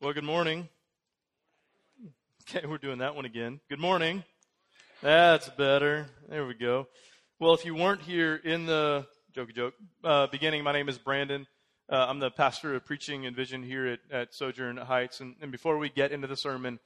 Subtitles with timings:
[0.00, 0.68] Well, good morning.
[2.48, 3.58] Okay, we're doing that one again.
[3.68, 4.22] Good morning.
[5.02, 6.06] That's better.
[6.28, 6.86] There we go.
[7.40, 9.74] Well, if you weren't here in the joke joke
[10.04, 11.48] uh, beginning, my name is Brandon.
[11.90, 15.18] Uh, I'm the pastor of preaching and vision here at, at Sojourn Heights.
[15.18, 16.78] And, and, before we get into the sermon,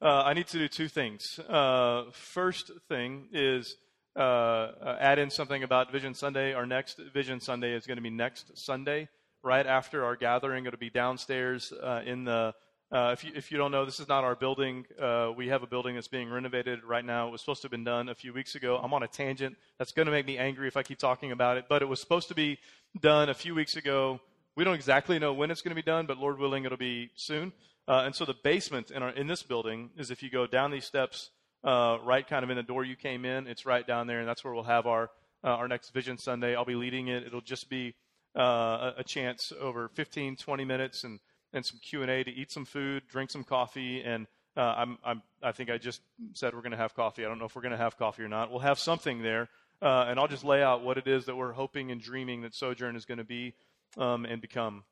[0.00, 1.40] uh, I need to do two things.
[1.40, 3.74] Uh, first thing is
[4.14, 6.52] uh, uh, add in something about Vision Sunday.
[6.52, 9.08] Our next Vision Sunday is going to be next Sunday,
[9.42, 10.66] right after our gathering.
[10.66, 11.72] It'll be downstairs
[12.04, 12.54] in the
[12.92, 14.84] uh, if, you, if you don't know, this is not our building.
[15.00, 17.28] Uh, we have a building that's being renovated right now.
[17.28, 18.80] It was supposed to have been done a few weeks ago.
[18.82, 19.56] I'm on a tangent.
[19.78, 21.66] That's going to make me angry if I keep talking about it.
[21.68, 22.58] But it was supposed to be
[23.00, 24.20] done a few weeks ago.
[24.56, 27.10] We don't exactly know when it's going to be done, but Lord willing, it'll be
[27.14, 27.52] soon.
[27.86, 30.72] Uh, and so the basement in, our, in this building is if you go down
[30.72, 31.30] these steps,
[31.62, 34.28] uh, right kind of in the door you came in, it's right down there, and
[34.28, 35.10] that's where we'll have our,
[35.44, 36.56] uh, our next Vision Sunday.
[36.56, 37.24] I'll be leading it.
[37.24, 37.94] It'll just be
[38.36, 41.18] uh, a, chance over 15, 20 minutes, and
[41.52, 44.98] and some Q and A to eat some food, drink some coffee, and uh, I'm,
[45.04, 46.00] I'm, I think I just
[46.34, 47.24] said we're going to have coffee.
[47.24, 48.50] I don't know if we're going to have coffee or not.
[48.50, 49.48] We'll have something there,
[49.82, 52.54] uh, and I'll just lay out what it is that we're hoping and dreaming that
[52.54, 53.54] Sojourn is going to be
[53.98, 54.84] um, and become.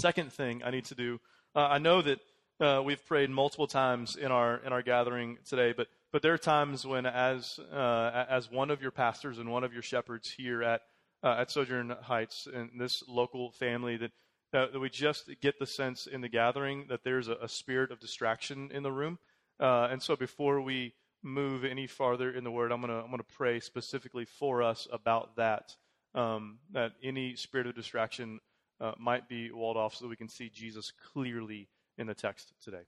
[0.00, 1.20] Second thing I need to do.
[1.56, 2.20] Uh, I know that
[2.60, 6.38] uh, we've prayed multiple times in our in our gathering today, but but there are
[6.38, 10.62] times when, as uh, as one of your pastors and one of your shepherds here
[10.62, 10.82] at
[11.22, 14.12] uh, at Sojourn Heights and this local family, that
[14.52, 17.90] that, that we just get the sense in the gathering that there's a, a spirit
[17.90, 19.18] of distraction in the room.
[19.60, 23.24] Uh, and so before we move any farther in the word, I'm gonna I'm gonna
[23.24, 25.74] pray specifically for us about that.
[26.14, 28.40] Um, that any spirit of distraction
[28.80, 32.54] uh, might be walled off, so that we can see Jesus clearly in the text
[32.62, 32.86] today.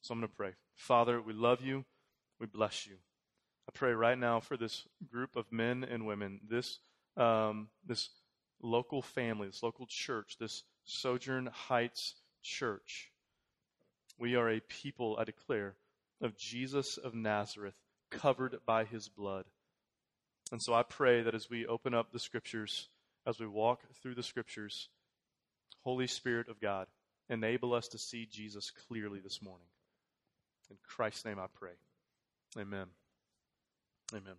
[0.00, 0.52] So I'm gonna pray.
[0.74, 1.84] Father, we love you.
[2.40, 2.96] We bless you.
[3.68, 6.80] I pray right now for this group of men and women, this
[7.16, 8.08] um, this
[8.62, 13.10] local family, this local church, this Sojourn Heights Church.
[14.18, 15.74] We are a people, I declare,
[16.20, 17.74] of Jesus of Nazareth,
[18.10, 19.44] covered by his blood.
[20.50, 22.88] And so I pray that as we open up the scriptures,
[23.26, 24.88] as we walk through the scriptures,
[25.82, 26.86] Holy Spirit of God,
[27.28, 29.66] enable us to see Jesus clearly this morning.
[30.70, 31.72] In Christ's name I pray.
[32.58, 32.86] Amen.
[34.14, 34.34] Amen.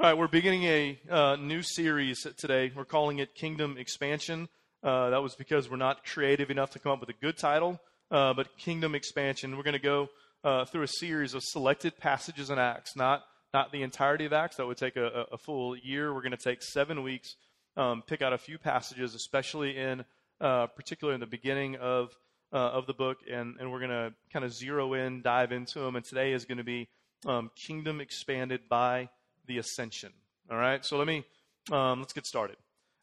[0.00, 2.70] All right, we're beginning a uh, new series today.
[2.72, 4.48] We're calling it Kingdom Expansion.
[4.80, 7.80] Uh, that was because we're not creative enough to come up with a good title,
[8.12, 9.56] uh, but Kingdom Expansion.
[9.56, 10.08] We're going to go
[10.44, 14.58] uh, through a series of selected passages in Acts, not not the entirety of Acts.
[14.58, 16.14] That would take a, a full year.
[16.14, 17.34] We're going to take seven weeks,
[17.76, 20.04] um, pick out a few passages, especially in
[20.40, 22.16] uh, particular in the beginning of
[22.52, 25.80] uh, of the book, and and we're going to kind of zero in, dive into
[25.80, 25.96] them.
[25.96, 26.86] And today is going to be
[27.26, 29.08] um, Kingdom expanded by
[29.48, 30.12] the ascension.
[30.50, 31.24] All right, so let me
[31.72, 32.56] um, let's get started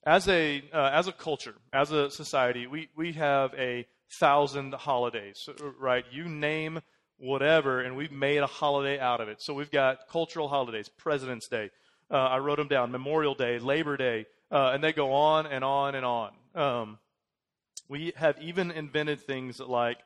[0.06, 3.88] as a uh, as a culture, as a society, we we have a
[4.20, 6.06] thousand holidays, right?
[6.12, 6.82] You name
[7.18, 9.42] whatever, and we've made a holiday out of it.
[9.42, 11.72] So we've got cultural holidays, President's Day.
[12.12, 15.64] Uh, I wrote them down: Memorial Day, Labor Day, uh, and they go on and
[15.64, 16.32] on and on.
[16.54, 17.00] Um,
[17.90, 19.98] we have even invented things like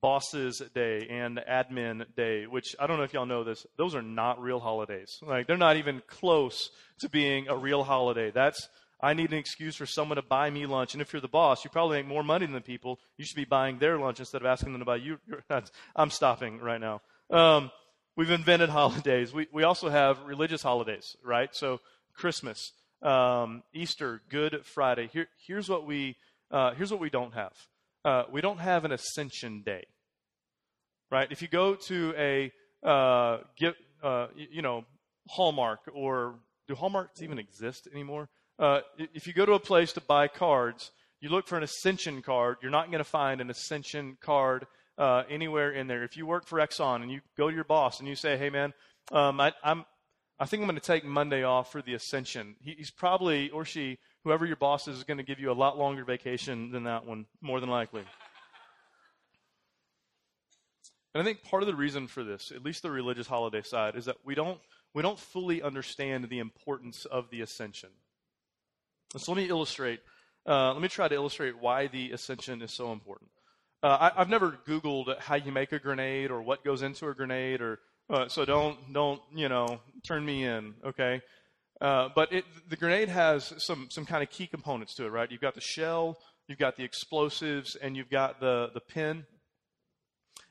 [0.00, 3.66] Bosses Day and Admin Day, which I don't know if y'all know this.
[3.76, 5.18] Those are not real holidays.
[5.22, 6.70] Like they're not even close
[7.00, 8.30] to being a real holiday.
[8.30, 8.68] That's
[9.00, 10.94] I need an excuse for someone to buy me lunch.
[10.94, 12.98] And if you're the boss, you probably make more money than the people.
[13.16, 15.18] You should be buying their lunch instead of asking them to buy you.
[15.96, 17.00] I'm stopping right now.
[17.30, 17.70] Um,
[18.16, 19.32] we've invented holidays.
[19.32, 21.54] We, we also have religious holidays, right?
[21.54, 21.80] So
[22.14, 22.72] Christmas,
[23.02, 25.08] um, Easter, Good Friday.
[25.12, 26.16] Here, here's what we
[26.50, 27.52] uh, here's what we don't have.
[28.08, 29.84] Uh, we don't have an Ascension Day,
[31.10, 31.30] right?
[31.30, 32.50] If you go to a
[32.82, 34.86] uh, get, uh, you know
[35.28, 36.36] Hallmark or
[36.68, 38.30] do Hallmarks even exist anymore?
[38.58, 38.80] Uh,
[39.12, 42.56] if you go to a place to buy cards, you look for an Ascension card.
[42.62, 46.02] You're not going to find an Ascension card uh, anywhere in there.
[46.02, 48.48] If you work for Exxon and you go to your boss and you say, "Hey,
[48.48, 48.72] man,
[49.12, 49.84] um, I, am
[50.40, 53.66] I think I'm going to take Monday off for the Ascension," he, he's probably or
[53.66, 56.84] she, whoever your boss is, is going to give you a lot longer vacation than
[56.84, 58.02] that one, more than likely.
[61.14, 63.96] And I think part of the reason for this, at least the religious holiday side,
[63.96, 64.60] is that we don't
[64.92, 67.88] we don't fully understand the importance of the ascension.
[69.16, 70.00] So let me illustrate.
[70.46, 73.30] Uh, let me try to illustrate why the ascension is so important.
[73.82, 77.14] Uh, I, have never Googled how you make a grenade or what goes into a
[77.14, 77.78] grenade, or
[78.10, 81.22] uh, so don't don't you know turn me in, okay?
[81.80, 85.30] Uh, but it, the grenade has some some kind of key components to it, right?
[85.30, 89.26] You've got the shell, you've got the explosives, and you've got the the pin.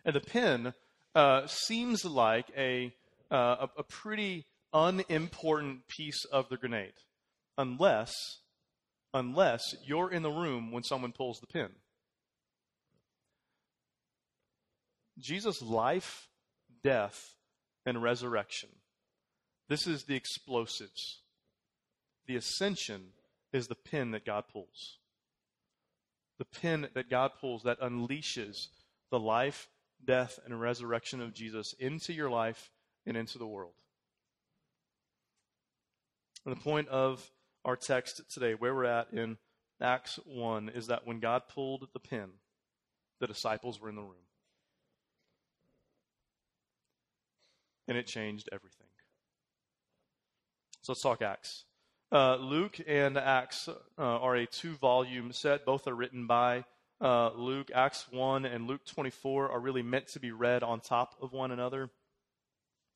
[0.06, 0.74] And the pin
[1.16, 2.94] uh, seems like a,
[3.30, 6.94] uh, a a pretty unimportant piece of the grenade,
[7.58, 8.14] unless
[9.14, 11.70] unless you're in the room when someone pulls the pin.
[15.20, 16.30] Jesus' life,
[16.84, 17.36] death,
[17.86, 18.70] and resurrection.
[19.70, 21.20] This is the explosives.
[22.26, 23.10] The ascension
[23.52, 24.98] is the pin that God pulls.
[26.38, 28.68] The pin that God pulls that unleashes
[29.10, 29.68] the life,
[30.06, 32.72] death, and resurrection of Jesus into your life
[33.06, 33.74] and into the world.
[36.46, 37.30] And the point of
[37.66, 39.38] our text today, where we're at in
[39.82, 42.30] Acts 1, is that when God pulled the pin,
[43.20, 44.14] the disciples were in the room.
[47.88, 48.87] And it changed everything.
[50.88, 51.66] So let's talk Acts.
[52.14, 55.66] Uh, Luke and Acts uh, are a two volume set.
[55.66, 56.64] Both are written by
[57.02, 57.72] uh, Luke.
[57.76, 61.52] Acts 1 and Luke 24 are really meant to be read on top of one
[61.52, 61.90] another.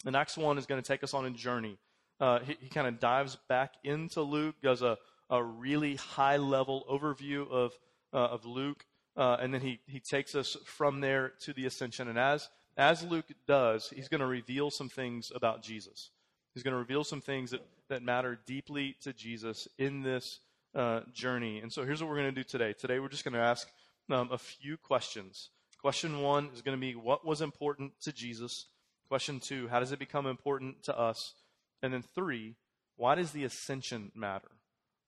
[0.06, 1.78] And Acts 1 is going to take us on a journey.
[2.18, 4.98] Uh, he, he kind of dives back into Luke, does a,
[5.30, 7.74] a really high level overview of,
[8.14, 8.86] uh, of Luke,
[9.18, 12.08] uh, and then he, he takes us from there to the ascension.
[12.08, 12.48] And as,
[12.78, 16.10] as Luke does, he's going to reveal some things about Jesus.
[16.54, 20.40] He's going to reveal some things that, that matter deeply to Jesus in this
[20.76, 21.60] uh, journey.
[21.60, 22.74] And so here's what we're going to do today.
[22.74, 23.70] Today we're just going to ask
[24.10, 25.50] um, a few questions.
[25.80, 28.68] Question one is going to be what was important to Jesus?
[29.08, 31.34] Question two, how does it become important to us?
[31.82, 32.56] And then three,
[32.98, 34.52] why does the ascension matter?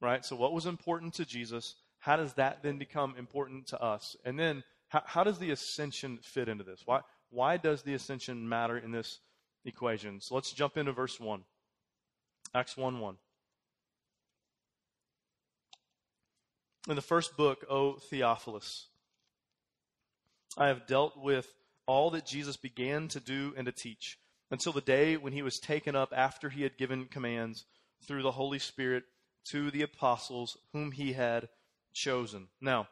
[0.02, 0.26] Right?
[0.26, 1.76] So, what was important to Jesus?
[2.00, 4.18] How does that then become important to us?
[4.26, 6.82] And then, how, how does the ascension fit into this?
[6.86, 9.20] Why, why does the ascension matter in this
[9.66, 10.22] equation?
[10.22, 11.44] So, let's jump into verse 1.
[12.56, 13.18] Acts 1 1.
[16.90, 18.88] In the first book, O Theophilus,
[20.58, 21.48] I have dealt with
[21.86, 24.18] all that Jesus began to do and to teach
[24.52, 27.66] until the day when he was taken up after he had given commands
[28.06, 29.04] through the Holy Spirit
[29.46, 31.50] to the apostles whom he had
[31.94, 32.48] chosen.
[32.62, 32.88] Now,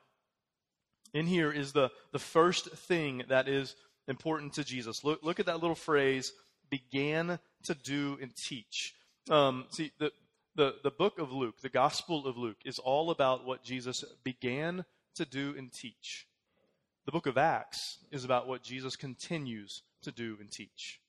[1.13, 3.75] in here is the, the first thing that is
[4.07, 5.03] important to Jesus.
[5.03, 6.33] Look, look at that little phrase,
[6.71, 8.95] began to do and teach.
[9.29, 10.11] Um, see, the,
[10.55, 14.83] the, the book of Luke, the Gospel of Luke, is all about what Jesus began
[15.15, 16.25] to do and teach.
[17.05, 20.99] The book of Acts is about what Jesus continues to do and teach.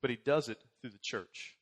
[0.00, 1.56] But he does it through the church,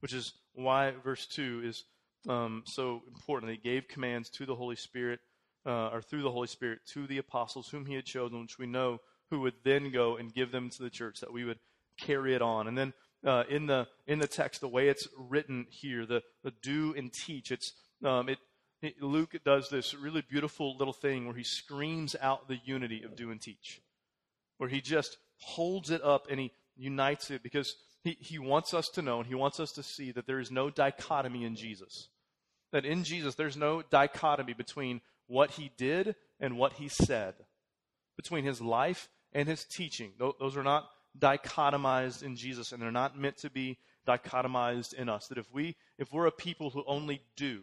[0.00, 1.84] which is why verse 2 is
[2.28, 3.52] um, so important.
[3.52, 5.20] He gave commands to the Holy Spirit,
[5.64, 8.66] uh, or through the Holy Spirit, to the apostles whom he had chosen, which we
[8.66, 8.98] know
[9.30, 11.58] who would then go and give them to the church, that we would
[11.98, 12.68] carry it on.
[12.68, 12.92] And then
[13.26, 17.12] uh, in the in the text, the way it's written here, the, the do and
[17.12, 17.72] teach, it's
[18.04, 18.38] um, it,
[18.80, 23.16] it, Luke does this really beautiful little thing where he screams out the unity of
[23.16, 23.80] do and teach,
[24.58, 27.74] where he just holds it up and he unites it because
[28.04, 30.50] he, he wants us to know and he wants us to see that there is
[30.50, 32.08] no dichotomy in Jesus.
[32.70, 37.34] That in Jesus, there's no dichotomy between what he did and what he said,
[38.16, 40.12] between his life and his teaching.
[40.18, 45.28] Those are not dichotomized in Jesus, and they're not meant to be dichotomized in us.
[45.28, 47.62] That if we if we're a people who only do,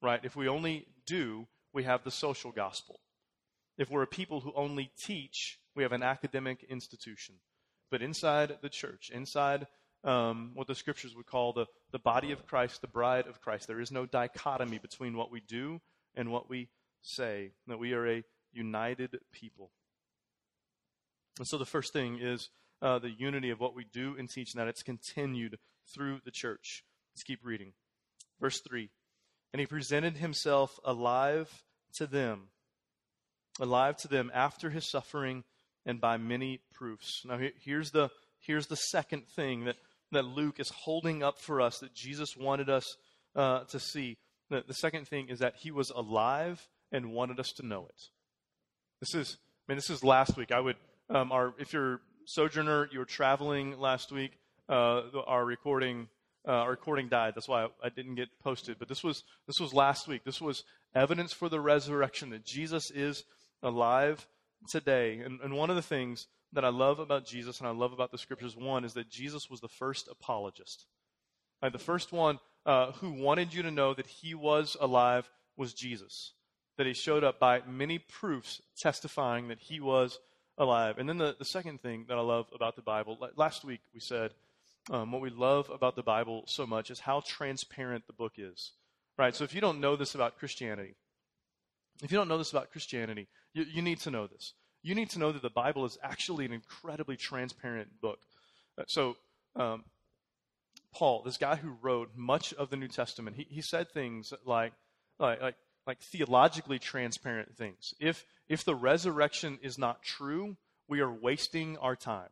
[0.00, 0.20] right?
[0.22, 3.00] If we only do, we have the social gospel.
[3.78, 7.36] If we're a people who only teach, we have an academic institution.
[7.90, 9.66] But inside the church, inside
[10.04, 13.66] um, what the scriptures would call the, the body of Christ, the bride of Christ,
[13.66, 15.80] there is no dichotomy between what we do
[16.14, 16.68] and what we
[17.02, 19.70] say, that we are a united people.
[21.38, 24.52] And so the first thing is uh, the unity of what we do and teach,
[24.52, 25.58] and that it's continued
[25.94, 26.84] through the church.
[27.14, 27.72] Let's keep reading.
[28.40, 28.90] Verse 3
[29.52, 32.48] And he presented himself alive to them,
[33.60, 35.44] alive to them after his suffering
[35.86, 37.22] and by many proofs.
[37.24, 38.10] Now, here's the,
[38.40, 39.76] here's the second thing that,
[40.12, 42.96] that Luke is holding up for us that Jesus wanted us
[43.34, 44.18] uh, to see.
[44.50, 48.00] The, the second thing is that he was alive and wanted us to know it.
[49.00, 50.52] This is, I mean, this is last week.
[50.52, 50.76] I would
[51.10, 54.32] um, our, if you're sojourner, you were traveling last week.
[54.68, 56.08] Uh, our recording,
[56.46, 57.34] uh, our recording died.
[57.34, 58.78] That's why I, I, didn't get posted.
[58.78, 60.24] But this was this was last week.
[60.24, 63.24] This was evidence for the resurrection that Jesus is
[63.62, 64.26] alive
[64.70, 65.18] today.
[65.18, 68.12] And, and one of the things that I love about Jesus and I love about
[68.12, 70.86] the scriptures, one is that Jesus was the first apologist.
[71.60, 76.34] the first one uh, who wanted you to know that he was alive was Jesus.
[76.78, 80.18] That he showed up by many proofs testifying that he was
[80.58, 80.98] alive.
[80.98, 84.00] And then the, the second thing that I love about the Bible, last week we
[84.00, 84.32] said
[84.90, 88.72] um, what we love about the Bible so much is how transparent the book is.
[89.18, 89.34] Right?
[89.34, 90.94] So if you don't know this about Christianity,
[92.02, 94.54] if you don't know this about Christianity, you, you need to know this.
[94.82, 98.18] You need to know that the Bible is actually an incredibly transparent book.
[98.76, 99.16] Uh, so,
[99.54, 99.84] um,
[100.94, 104.72] Paul, this guy who wrote much of the New Testament, he, he said things like,
[105.18, 105.54] like, like
[105.86, 107.94] like theologically transparent things.
[108.00, 110.56] If if the resurrection is not true,
[110.88, 112.30] we are wasting our time.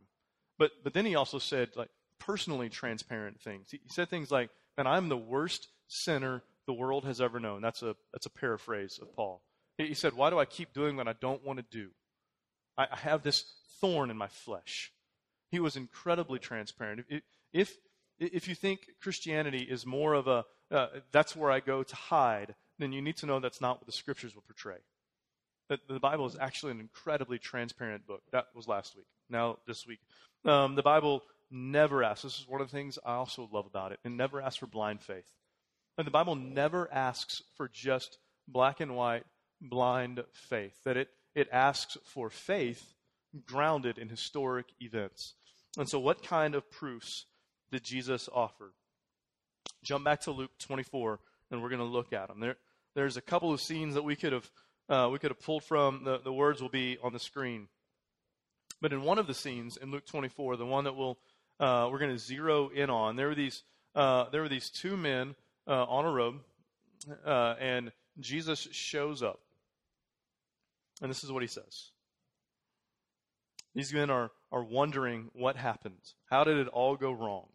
[0.59, 3.71] But but then he also said like personally transparent things.
[3.71, 7.83] He said things like, "Man, I'm the worst sinner the world has ever known." That's
[7.83, 9.43] a that's a paraphrase of Paul.
[9.79, 11.91] He said, "Why do I keep doing what I don't want to do?
[12.77, 13.45] I, I have this
[13.81, 14.93] thorn in my flesh."
[15.51, 17.07] He was incredibly transparent.
[17.09, 17.77] If if,
[18.19, 22.55] if you think Christianity is more of a uh, that's where I go to hide,
[22.81, 24.79] then you need to know that's not what the scriptures will portray.
[25.69, 28.23] That the Bible is actually an incredibly transparent book.
[28.33, 29.07] That was last week.
[29.29, 30.01] Now this week,
[30.45, 32.23] um, the Bible never asks.
[32.23, 34.01] This is one of the things I also love about it.
[34.05, 35.27] It never asks for blind faith.
[35.99, 38.19] And the Bible never asks for just
[38.49, 39.25] black and white
[39.61, 40.75] blind faith.
[40.85, 42.95] That it it asks for faith
[43.47, 45.35] grounded in historic events.
[45.79, 47.27] And so, what kind of proofs
[47.71, 48.73] did Jesus offer?
[49.83, 51.21] Jump back to Luke 24,
[51.51, 52.41] and we're going to look at them.
[52.41, 52.57] There,
[52.95, 54.51] there's a couple of scenes that we could have
[54.89, 56.03] uh, we could have pulled from.
[56.05, 57.69] The, the words will be on the screen.
[58.81, 61.19] But in one of the scenes in Luke 24, the one that we'll
[61.61, 63.63] uh, we're going to zero in on, there were these
[63.95, 65.35] uh, there were these two men
[65.69, 66.41] uh, on a road,
[67.25, 69.41] uh, and Jesus shows up,
[71.01, 71.91] and this is what he says.
[73.75, 76.01] These men are are wondering what happened.
[76.31, 77.47] How did it all go wrong?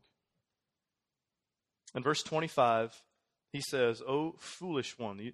[1.96, 2.94] In verse 25,
[3.56, 5.34] he says, "Oh foolish one."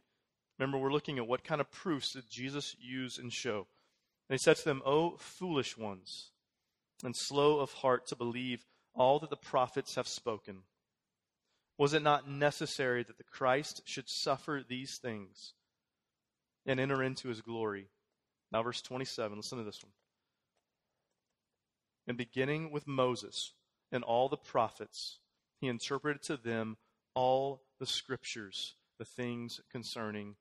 [0.59, 3.67] Remember, we're looking at what kind of proofs did Jesus use and show.
[4.29, 6.31] And he said to them, "Oh foolish ones,
[7.03, 8.63] and slow of heart to believe
[8.93, 10.63] all that the prophets have spoken.
[11.79, 15.53] Was it not necessary that the Christ should suffer these things
[16.63, 17.89] and enter into his glory?"
[18.51, 19.93] Now, verse 27, listen to this one.
[22.05, 23.53] And beginning with Moses
[23.91, 25.17] and all the prophets,
[25.59, 26.77] he interpreted to them
[27.15, 30.35] all the scriptures, the things concerning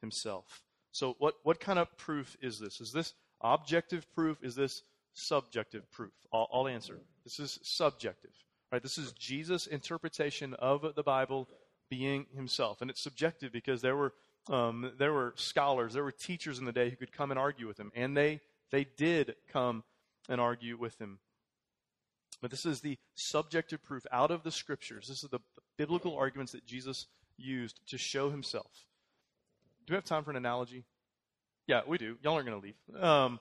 [0.00, 0.62] himself.
[0.90, 2.80] So, what, what kind of proof is this?
[2.80, 4.38] Is this objective proof?
[4.42, 6.14] Is this subjective proof?
[6.32, 6.98] I'll, I'll answer.
[7.24, 8.30] This is subjective.
[8.72, 8.82] Right?
[8.82, 11.46] This is Jesus' interpretation of the Bible
[11.90, 12.80] being himself.
[12.80, 14.14] And it's subjective because there were,
[14.48, 17.66] um, there were scholars, there were teachers in the day who could come and argue
[17.66, 17.92] with him.
[17.94, 18.40] And they,
[18.70, 19.84] they did come
[20.26, 21.18] and argue with him.
[22.40, 25.08] But this is the subjective proof out of the scriptures.
[25.08, 25.40] This is the
[25.76, 28.86] biblical arguments that Jesus used to show himself.
[29.86, 30.84] Do we have time for an analogy?
[31.66, 32.16] Yeah, we do.
[32.22, 33.02] Y'all aren't going to leave.
[33.02, 33.40] Um,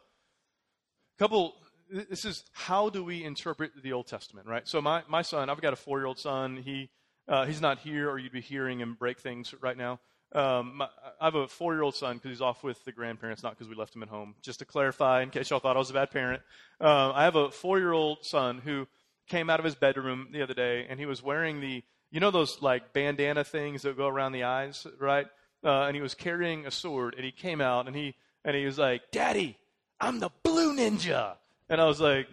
[1.17, 1.55] couple.
[1.89, 4.67] This is how do we interpret the Old Testament, right?
[4.67, 6.57] So my my son, I've got a four year old son.
[6.57, 6.89] He
[7.27, 9.99] uh, he's not here, or you'd be hearing him break things right now.
[10.33, 10.87] Um, my,
[11.21, 13.69] I have a four year old son because he's off with the grandparents, not because
[13.69, 14.35] we left him at home.
[14.41, 16.41] Just to clarify, in case y'all thought I was a bad parent,
[16.81, 18.87] uh, I have a four year old son who
[19.27, 22.31] came out of his bedroom the other day and he was wearing the, you know,
[22.31, 25.27] those like bandana things that go around the eyes, right?
[25.63, 28.15] Uh, and he was carrying a sword and he came out and he,
[28.45, 29.57] and he was like, Daddy,
[29.99, 31.35] I'm the blue ninja.
[31.69, 32.27] And I was like,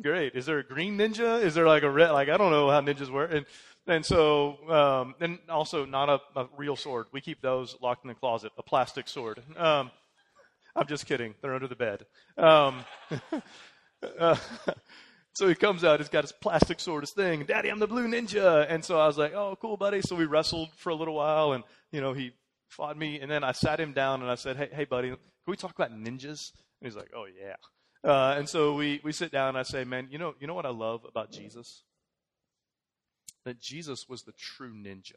[0.00, 0.34] great.
[0.34, 1.42] Is there a green ninja?
[1.42, 3.30] Is there like a red, like, I don't know how ninjas work.
[3.32, 3.44] And,
[3.88, 7.06] and so, um, and also not a, a, real sword.
[7.10, 9.42] We keep those locked in the closet, a plastic sword.
[9.56, 9.90] Um,
[10.76, 11.34] I'm just kidding.
[11.40, 12.04] They're under the bed.
[12.36, 12.84] Um,
[14.18, 14.36] uh,
[15.32, 17.44] so he comes out, he's got his plastic sword, his thing.
[17.44, 18.66] Daddy, I'm the blue ninja.
[18.68, 20.02] And so I was like, oh, cool, buddy.
[20.02, 22.32] So we wrestled for a little while and, you know, he
[22.68, 23.20] fought me.
[23.20, 25.74] And then I sat him down and I said, hey, hey, buddy, can we talk
[25.74, 26.52] about ninjas?
[26.80, 27.56] And he's like, oh, yeah.
[28.04, 30.54] Uh, and so we, we sit down and I say, man, you know, you know
[30.54, 31.82] what I love about Jesus?
[33.48, 35.16] That Jesus was the true ninja.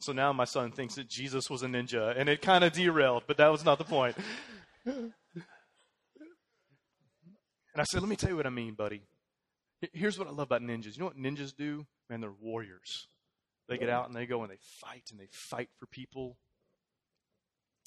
[0.00, 3.24] So now my son thinks that Jesus was a ninja, and it kind of derailed,
[3.26, 4.16] but that was not the point.
[4.86, 5.12] and
[7.76, 9.02] I said, Let me tell you what I mean, buddy.
[9.92, 10.96] Here's what I love about ninjas.
[10.96, 11.86] You know what ninjas do?
[12.08, 13.08] Man, they're warriors.
[13.68, 16.36] They get out and they go and they fight and they fight for people.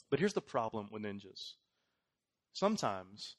[0.10, 1.56] But here's the problem with ninjas
[2.54, 3.36] sometimes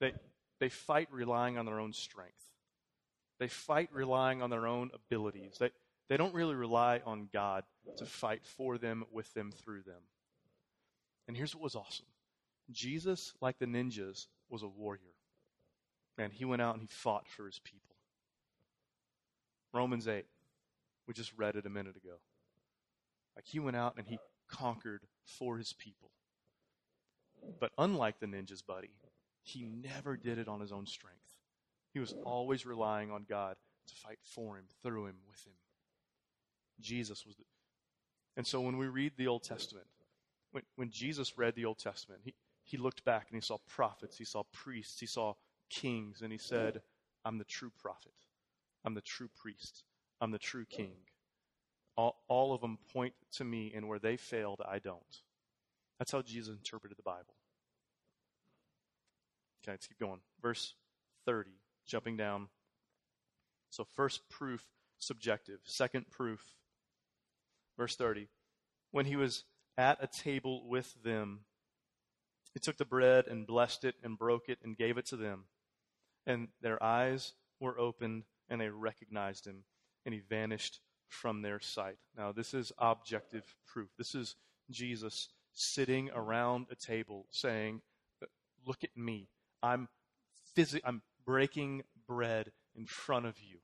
[0.00, 0.12] they,
[0.60, 2.45] they fight relying on their own strength.
[3.38, 5.56] They fight relying on their own abilities.
[5.58, 5.70] They,
[6.08, 7.64] they don't really rely on God
[7.96, 10.02] to fight for them, with them, through them.
[11.28, 12.06] And here's what was awesome
[12.70, 15.00] Jesus, like the ninjas, was a warrior.
[16.16, 17.96] Man, he went out and he fought for his people.
[19.74, 20.24] Romans 8,
[21.06, 22.16] we just read it a minute ago.
[23.34, 26.10] Like he went out and he conquered for his people.
[27.60, 28.90] But unlike the ninjas, buddy,
[29.42, 31.35] he never did it on his own strength.
[31.96, 35.54] He was always relying on God to fight for him, through him, with him.
[36.78, 37.44] Jesus was the.
[38.36, 39.86] And so when we read the Old Testament,
[40.52, 42.34] when, when Jesus read the Old Testament, he,
[42.64, 45.36] he looked back and he saw prophets, he saw priests, he saw
[45.70, 46.82] kings, and he said,
[47.24, 48.12] I'm the true prophet.
[48.84, 49.84] I'm the true priest.
[50.20, 50.98] I'm the true king.
[51.96, 55.22] all, all of them point to me, and where they failed, I don't.
[55.98, 57.36] That's how Jesus interpreted the Bible.
[59.64, 60.20] Okay, let's keep going.
[60.42, 60.74] Verse
[61.24, 61.52] 30,
[61.86, 62.48] jumping down.
[63.70, 64.64] So, first proof,
[64.98, 65.60] subjective.
[65.64, 66.54] Second proof,
[67.76, 68.28] verse 30.
[68.90, 69.44] When he was
[69.76, 71.40] at a table with them,
[72.54, 75.44] he took the bread and blessed it and broke it and gave it to them.
[76.26, 79.64] And their eyes were opened and they recognized him,
[80.04, 81.96] and he vanished from their sight.
[82.16, 83.88] Now, this is objective proof.
[83.98, 84.36] This is
[84.70, 87.82] Jesus sitting around a table saying,
[88.66, 89.28] Look at me.
[89.62, 89.88] I'm,
[90.56, 93.58] phys- I'm breaking bread in front of you.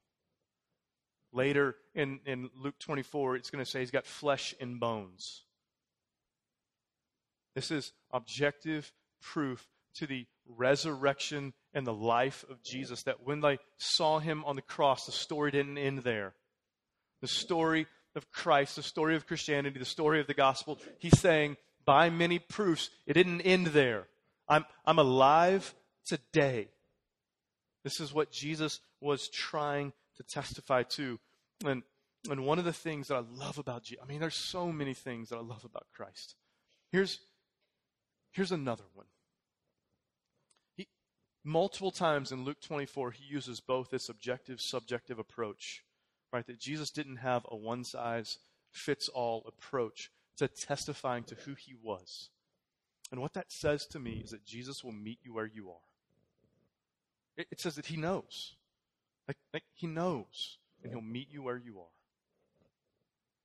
[1.33, 5.45] Later in, in Luke 24, it's going to say he's got flesh and bones.
[7.54, 13.04] This is objective proof to the resurrection and the life of Jesus.
[13.04, 16.35] That when they saw him on the cross, the story didn't end there.
[17.21, 21.57] The story of Christ, the story of Christianity, the story of the gospel, he's saying,
[21.85, 24.07] by many proofs, it didn't end there.
[24.49, 26.69] I'm, I'm alive today.
[27.85, 31.19] This is what Jesus was trying to testify to.
[31.65, 31.83] And,
[32.31, 34.95] and one of the things that I love about Jesus, I mean, there's so many
[34.95, 36.37] things that I love about Christ.
[36.91, 37.21] Here's,
[38.31, 39.07] here's another one.
[40.77, 40.89] He,
[41.45, 45.85] multiple times in Luke 24, he uses both this objective subjective approach,
[46.33, 46.47] right?
[46.47, 48.39] That Jesus didn't have a one size
[48.71, 52.31] fits all approach to testifying to who he was.
[53.11, 55.92] And what that says to me is that Jesus will meet you where you are.
[57.37, 58.55] It, it says that he knows.
[59.29, 61.87] Like, like, he knows, and he'll meet you where you are.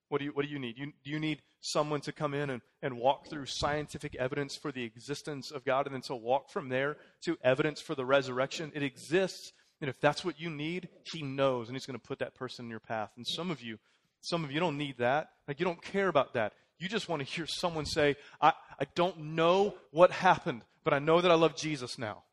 [0.10, 0.78] What do you, what do you need?
[0.78, 4.72] You, do you need someone to come in and, and walk through scientific evidence for
[4.72, 8.72] the existence of God and then to walk from there to evidence for the resurrection?
[8.74, 9.52] It exists.
[9.82, 12.66] And if that's what you need, He knows, and He's going to put that person
[12.66, 13.12] in your path.
[13.18, 13.78] And some of you,
[14.22, 15.30] some of you don't need that.
[15.48, 16.54] Like, you don't care about that.
[16.80, 21.00] You just want to hear someone say, I, I don't know what happened, but I
[21.00, 22.24] know that I love Jesus now.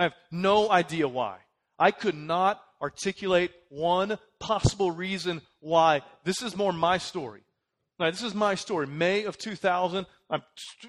[0.00, 1.36] I have no idea why.
[1.78, 6.00] I could not articulate one possible reason why.
[6.24, 7.42] This is more my story.
[7.98, 8.86] Now, this is my story.
[8.86, 10.42] May of 2000, I'm,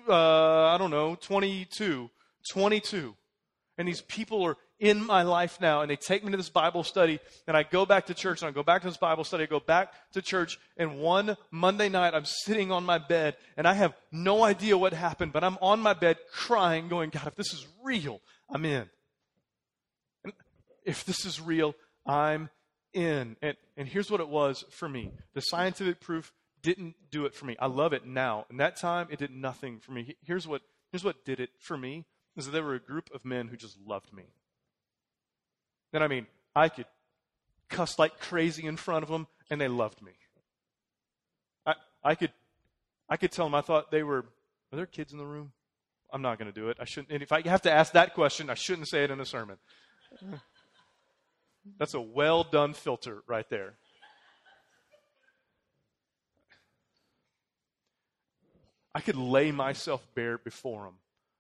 [0.08, 2.10] uh, I don't know, 22,
[2.54, 3.14] 22.
[3.78, 6.86] And these people are in my life now, and they take me to this Bible
[6.86, 9.44] study, and I go back to church, and I go back to this Bible study,
[9.44, 13.68] I go back to church, and one Monday night, I'm sitting on my bed, and
[13.68, 17.36] I have no idea what happened, but I'm on my bed crying, going, God, if
[17.36, 18.90] this is real, I'm in
[20.84, 22.50] if this is real, I'm
[22.94, 23.36] in.
[23.42, 27.46] And, and here's what it was for me the scientific proof didn't do it for
[27.46, 27.56] me.
[27.60, 28.46] I love it now.
[28.50, 30.16] In that time, it did nothing for me.
[30.24, 32.06] Here's what, here's what did it for me
[32.38, 34.24] is that there were a group of men who just loved me.
[35.94, 36.86] And I mean, I could
[37.70, 40.14] cuss like crazy in front of them, and they loved me.
[41.66, 42.32] I, I could
[43.10, 44.26] I could tell them I thought they were
[44.72, 45.52] are there kids in the room?
[46.14, 46.78] I'm not going to do it.
[46.80, 47.12] I shouldn't.
[47.12, 49.58] And if I have to ask that question, I shouldn't say it in a sermon.
[51.78, 53.74] That's a well done filter right there.
[58.94, 60.96] I could lay myself bare before them,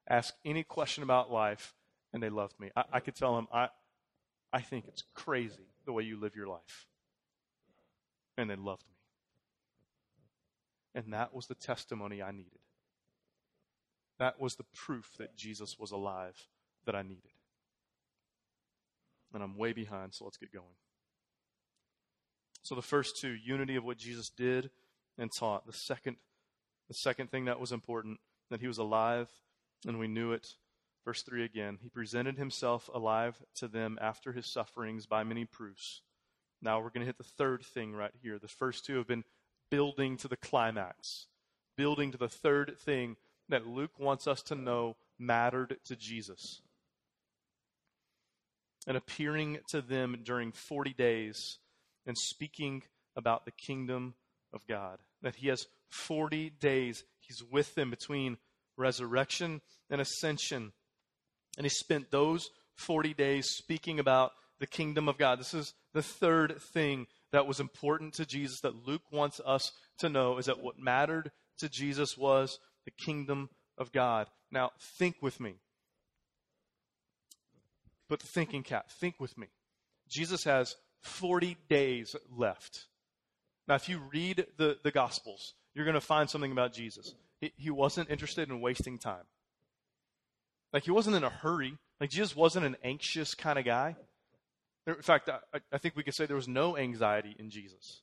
[0.09, 1.73] ask any question about life,
[2.13, 2.71] and they loved me.
[2.75, 3.67] I, I could tell them, I,
[4.53, 6.87] I think it's crazy the way you live your life.
[8.37, 11.01] And they loved me.
[11.01, 12.59] And that was the testimony I needed.
[14.17, 16.47] That was the proof that Jesus was alive
[16.85, 17.30] that I needed
[19.33, 20.75] and I'm way behind, so let's get going.
[22.63, 24.69] So the first two, unity of what Jesus did
[25.17, 25.65] and taught.
[25.65, 26.17] The second,
[26.87, 29.29] the second thing that was important, that he was alive
[29.87, 30.47] and we knew it.
[31.03, 36.01] Verse 3 again, he presented himself alive to them after his sufferings by many proofs.
[36.61, 38.37] Now we're going to hit the third thing right here.
[38.37, 39.23] The first two have been
[39.71, 41.25] building to the climax,
[41.75, 43.15] building to the third thing
[43.49, 46.61] that Luke wants us to know mattered to Jesus
[48.87, 51.57] and appearing to them during 40 days
[52.05, 52.83] and speaking
[53.15, 54.15] about the kingdom
[54.53, 54.99] of God.
[55.21, 58.37] That he has 40 days, he's with them between
[58.77, 60.71] resurrection and ascension.
[61.57, 65.39] And he spent those 40 days speaking about the kingdom of God.
[65.39, 70.09] This is the third thing that was important to Jesus that Luke wants us to
[70.09, 74.27] know is that what mattered to Jesus was the kingdom of God.
[74.51, 75.55] Now, think with me.
[78.11, 78.89] Put the thinking cap.
[78.89, 79.47] Think with me.
[80.09, 82.87] Jesus has 40 days left.
[83.69, 87.15] Now, if you read the, the Gospels, you're going to find something about Jesus.
[87.39, 89.23] He, he wasn't interested in wasting time.
[90.73, 91.77] Like, he wasn't in a hurry.
[92.01, 93.95] Like, Jesus wasn't an anxious kind of guy.
[94.85, 98.01] In fact, I, I think we could say there was no anxiety in Jesus.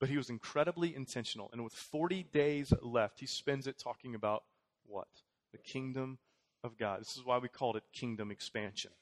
[0.00, 1.48] But he was incredibly intentional.
[1.52, 4.42] And with 40 days left, he spends it talking about
[4.84, 5.06] what?
[5.52, 6.18] The kingdom
[6.68, 7.00] of God.
[7.00, 8.92] This is why we called it kingdom expansion.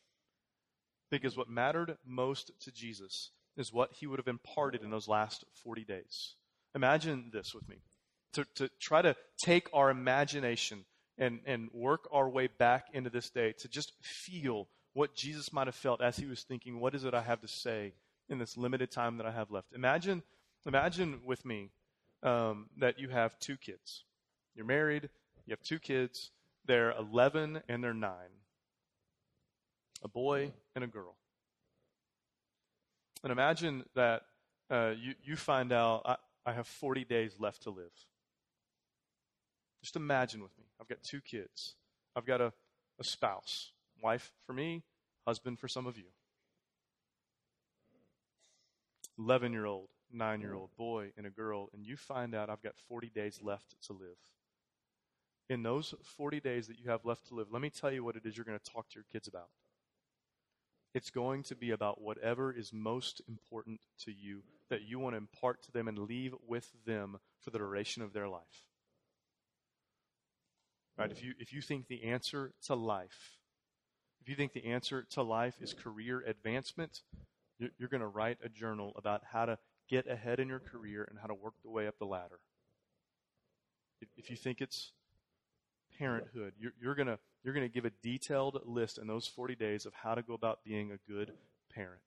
[1.10, 5.44] Because what mattered most to Jesus is what he would have imparted in those last
[5.62, 6.34] 40 days.
[6.74, 7.76] Imagine this with me.
[8.34, 10.84] To, to try to take our imagination
[11.18, 15.66] and, and work our way back into this day, to just feel what Jesus might
[15.66, 17.94] have felt as he was thinking, what is it I have to say
[18.28, 19.72] in this limited time that I have left?
[19.74, 20.22] Imagine,
[20.66, 21.70] imagine with me
[22.22, 24.04] um, that you have two kids.
[24.54, 25.08] You're married,
[25.46, 26.30] you have two kids,
[26.66, 28.10] they're 11 and they're 9.
[30.02, 31.16] A boy and a girl.
[33.22, 34.22] And imagine that
[34.70, 37.92] uh, you, you find out I, I have 40 days left to live.
[39.82, 40.64] Just imagine with me.
[40.80, 41.74] I've got two kids.
[42.14, 42.52] I've got a,
[43.00, 44.82] a spouse, wife for me,
[45.26, 46.04] husband for some of you.
[49.18, 52.62] 11 year old, 9 year old boy and a girl, and you find out I've
[52.62, 54.18] got 40 days left to live.
[55.48, 58.16] In those 40 days that you have left to live, let me tell you what
[58.16, 59.48] it is you're going to talk to your kids about.
[60.92, 65.18] It's going to be about whatever is most important to you that you want to
[65.18, 68.64] impart to them and leave with them for the duration of their life.
[70.98, 71.12] Right?
[71.12, 73.36] If you, if you think the answer to life,
[74.22, 77.02] if you think the answer to life is career advancement,
[77.58, 81.06] you're, you're going to write a journal about how to get ahead in your career
[81.08, 82.40] and how to work the way up the ladder.
[84.00, 84.92] If, if you think it's
[85.98, 89.86] parenthood, you're, you're going you're going to give a detailed list in those 40 days
[89.86, 91.32] of how to go about being a good
[91.72, 92.00] parent.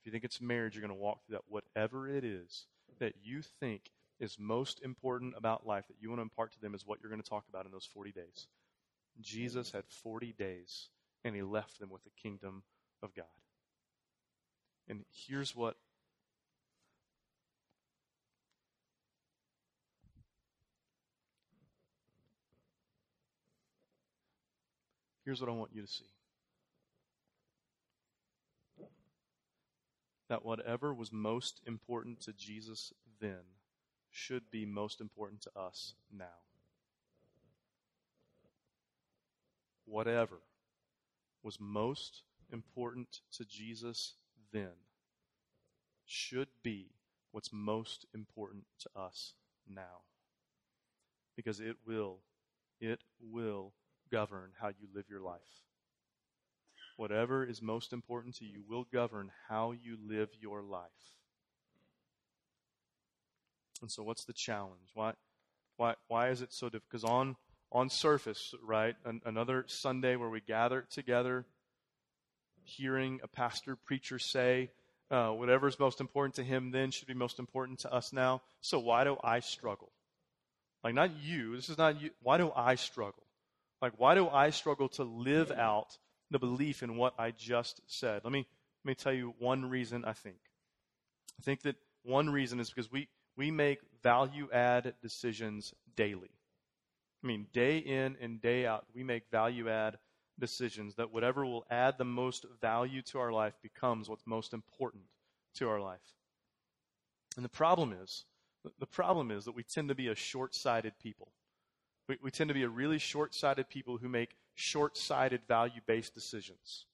[0.00, 1.44] If you think it's marriage, you're going to walk through that.
[1.48, 2.66] Whatever it is
[3.00, 3.90] that you think
[4.20, 7.10] is most important about life that you want to impart to them is what you're
[7.10, 8.46] going to talk about in those 40 days.
[9.20, 10.88] Jesus had 40 days,
[11.24, 12.62] and he left them with the kingdom
[13.02, 13.26] of God.
[14.88, 15.76] And here's what
[25.34, 26.04] Here's what I want you to see
[30.28, 33.40] that whatever was most important to Jesus then
[34.12, 36.38] should be most important to us now.
[39.86, 40.38] Whatever
[41.42, 44.14] was most important to Jesus
[44.52, 44.70] then
[46.06, 46.92] should be
[47.32, 49.32] what's most important to us
[49.68, 50.02] now.
[51.34, 52.18] Because it will,
[52.80, 53.72] it will
[54.14, 55.40] govern how you live your life.
[56.96, 60.88] Whatever is most important to you will govern how you live your life.
[63.82, 64.92] And so, what's the challenge?
[64.94, 65.14] Why,
[65.76, 66.90] why, why is it so difficult?
[66.90, 67.34] Because on,
[67.72, 71.44] on surface, right, an, another Sunday where we gather together,
[72.62, 74.70] hearing a pastor preacher say,
[75.10, 78.42] uh, whatever is most important to him then should be most important to us now.
[78.60, 79.90] So, why do I struggle?
[80.84, 81.56] Like, not you.
[81.56, 82.10] This is not you.
[82.22, 83.23] Why do I struggle?
[83.84, 85.98] Like, why do I struggle to live out
[86.30, 88.22] the belief in what I just said?
[88.24, 88.46] Let me,
[88.82, 90.38] let me tell you one reason I think.
[91.38, 96.30] I think that one reason is because we, we make value add decisions daily.
[97.22, 99.98] I mean, day in and day out, we make value add
[100.40, 105.02] decisions that whatever will add the most value to our life becomes what's most important
[105.56, 106.14] to our life.
[107.36, 108.24] And the problem is,
[108.78, 111.32] the problem is that we tend to be a short sighted people.
[112.08, 115.80] We, we tend to be a really short sighted people who make short sighted value
[115.86, 116.86] based decisions.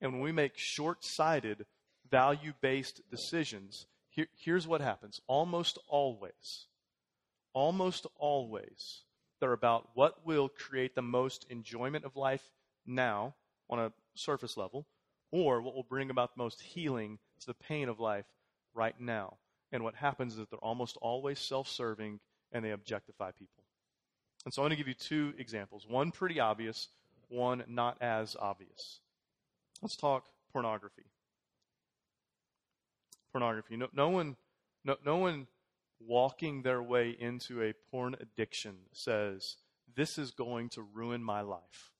[0.00, 1.66] And when we make short sighted
[2.10, 6.66] value based decisions, here, here's what happens almost always,
[7.52, 9.02] almost always,
[9.40, 12.50] they're about what will create the most enjoyment of life
[12.86, 13.34] now
[13.70, 14.86] on a surface level,
[15.30, 18.26] or what will bring about the most healing to the pain of life
[18.74, 19.38] right now.
[19.72, 22.20] And what happens is that they're almost always self serving
[22.52, 23.63] and they objectify people.
[24.44, 26.88] And so I'm going to give you two examples one pretty obvious,
[27.28, 29.00] one not as obvious.
[29.82, 31.04] Let's talk pornography.
[33.32, 33.76] Pornography.
[33.76, 34.36] No, no one,
[34.84, 35.46] no, no one
[36.00, 39.56] walking their way into a porn addiction says,
[39.94, 41.90] This is going to ruin my life.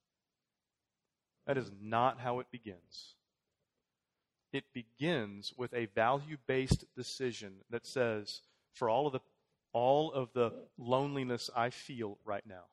[1.47, 3.15] That is not how it begins.
[4.53, 8.41] It begins with a value based decision that says,
[8.73, 9.21] for all of the
[9.75, 12.65] all of the loneliness I feel right now,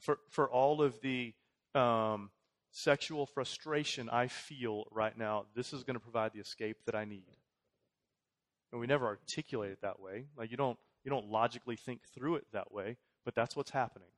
[0.00, 1.34] for, for all of the
[1.74, 2.30] um,
[2.72, 7.04] sexual frustration I feel right now, this is going to provide the escape that I
[7.04, 7.36] need.
[8.72, 10.24] And we never articulate it that way.
[10.36, 14.08] Like you don't you don't logically think through it that way, but that's what's happening.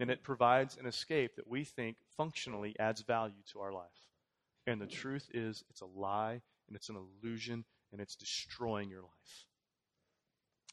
[0.00, 3.84] And it provides an escape that we think functionally adds value to our life.
[4.66, 9.02] And the truth is, it's a lie and it's an illusion, and it's destroying your
[9.02, 9.46] life.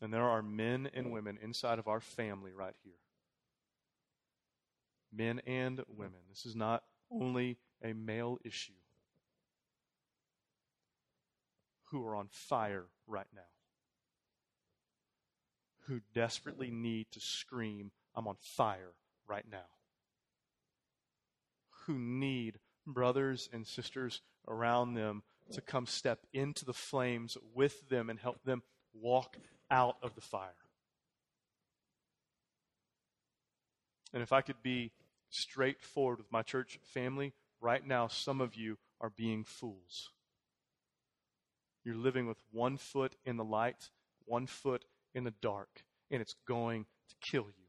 [0.02, 2.94] And there are men and women inside of our family right here.
[5.12, 6.20] Men and women.
[6.30, 8.74] This is not only a male issue
[11.86, 13.42] who are on fire right now,
[15.88, 18.92] who desperately need to scream, I'm on fire
[19.28, 19.70] right now,
[21.86, 28.10] who need brothers and sisters around them to come step into the flames with them
[28.10, 29.38] and help them walk
[29.70, 30.56] out of the fire.
[34.14, 34.92] And if I could be
[35.30, 40.10] straightforward with my church family, right now, some of you are being fools.
[41.84, 43.90] You're living with one foot in the light,
[44.26, 47.67] one foot in the dark, and it's going to kill you.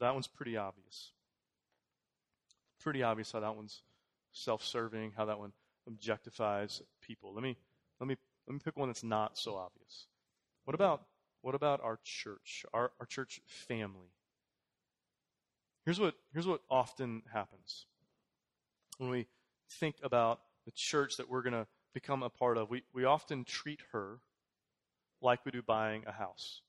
[0.00, 1.12] That one's pretty obvious.
[2.80, 3.82] Pretty obvious how that one's
[4.32, 5.52] self-serving, how that one
[5.88, 7.34] objectifies people.
[7.34, 7.56] Let me
[8.00, 10.06] let me let me pick one that's not so obvious.
[10.64, 11.02] What about
[11.42, 14.12] what about our church, our, our church family?
[15.84, 17.86] Here's what here's what often happens
[18.98, 19.26] when we
[19.68, 22.70] think about the church that we're to become a part of.
[22.70, 24.18] We we often treat her
[25.20, 26.62] like we do buying a house,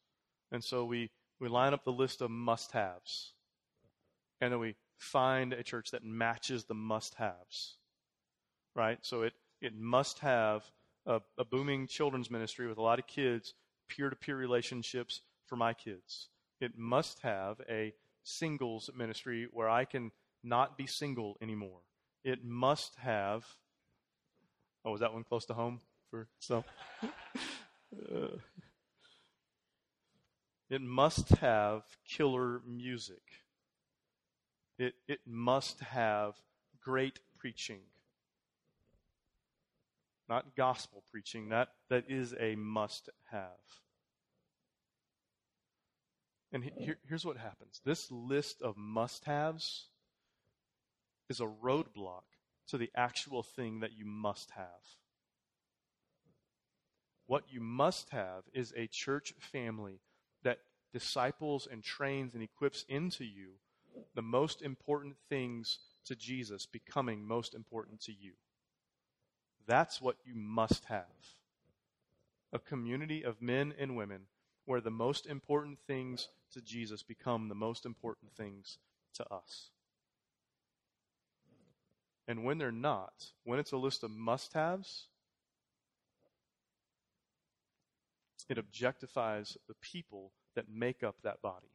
[0.51, 1.09] and so we
[1.41, 3.33] we line up the list of must haves.
[4.39, 7.77] And then we find a church that matches the must haves.
[8.75, 8.99] Right?
[9.01, 10.63] So it, it must have
[11.05, 13.55] a, a booming children's ministry with a lot of kids,
[13.89, 16.29] peer to peer relationships for my kids.
[16.61, 20.11] It must have a singles ministry where I can
[20.43, 21.79] not be single anymore.
[22.23, 23.45] It must have.
[24.85, 26.63] Oh, was that one close to home for some?
[27.03, 28.37] uh,
[30.71, 33.21] it must have killer music.
[34.79, 36.35] It, it must have
[36.81, 37.81] great preaching.
[40.29, 41.49] Not gospel preaching.
[41.49, 43.41] That, that is a must have.
[46.53, 49.87] And here, here's what happens this list of must haves
[51.29, 52.23] is a roadblock
[52.69, 54.65] to the actual thing that you must have.
[57.27, 59.99] What you must have is a church family
[60.91, 63.51] disciples and trains and equips into you
[64.15, 68.33] the most important things to Jesus becoming most important to you.
[69.67, 71.05] That's what you must have.
[72.53, 74.21] A community of men and women
[74.65, 78.77] where the most important things to Jesus become the most important things
[79.13, 79.69] to us.
[82.27, 85.07] And when they're not, when it's a list of must haves,
[88.49, 91.71] it objectifies the people that make up that body.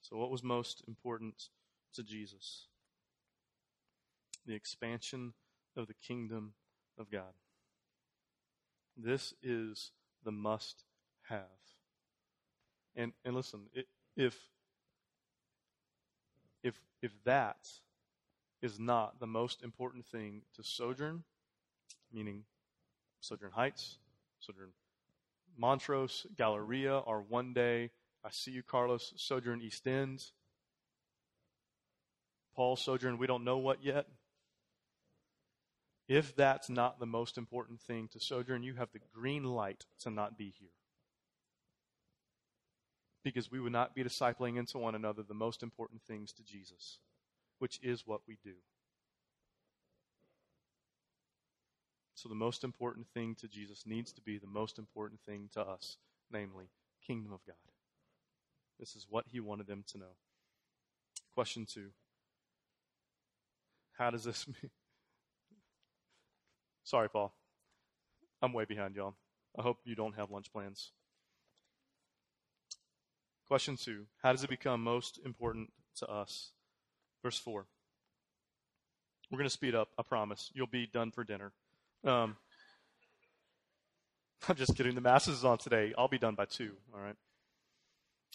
[0.00, 1.48] So, what was most important
[1.94, 2.66] to Jesus?
[4.46, 5.32] The expansion
[5.76, 6.52] of the kingdom
[6.98, 7.32] of God.
[8.96, 10.84] This is the must
[11.28, 11.46] have.
[12.94, 13.68] And and listen,
[14.14, 14.34] if
[16.62, 17.68] if if that
[18.62, 21.24] is not the most important thing to Sojourn,
[22.12, 22.44] meaning
[23.20, 23.98] Sojourn Heights,
[24.38, 24.70] Sojourn
[25.58, 27.90] Montrose, Galleria, or one day,
[28.24, 30.24] I see you, Carlos, Sojourn East End,
[32.54, 34.06] Paul, Sojourn, we don't know what yet.
[36.08, 40.10] If that's not the most important thing to Sojourn, you have the green light to
[40.10, 40.68] not be here.
[43.24, 46.98] Because we would not be discipling into one another the most important things to Jesus
[47.62, 48.54] which is what we do.
[52.16, 55.60] So, the most important thing to Jesus needs to be the most important thing to
[55.60, 55.96] us,
[56.28, 56.64] namely,
[57.06, 57.54] kingdom of God.
[58.80, 60.16] This is what he wanted them to know.
[61.36, 61.90] Question two
[63.96, 64.72] How does this mean?
[66.82, 67.32] Sorry, Paul.
[68.42, 69.14] I'm way behind y'all.
[69.56, 70.90] I hope you don't have lunch plans.
[73.46, 76.50] Question two How does it become most important to us?
[77.22, 77.66] Verse 4.
[79.30, 80.50] We're going to speed up, I promise.
[80.54, 81.52] You'll be done for dinner.
[82.04, 82.36] Um,
[84.48, 84.94] I'm just kidding.
[84.94, 85.94] The masses on today.
[85.96, 87.16] I'll be done by 2, all right?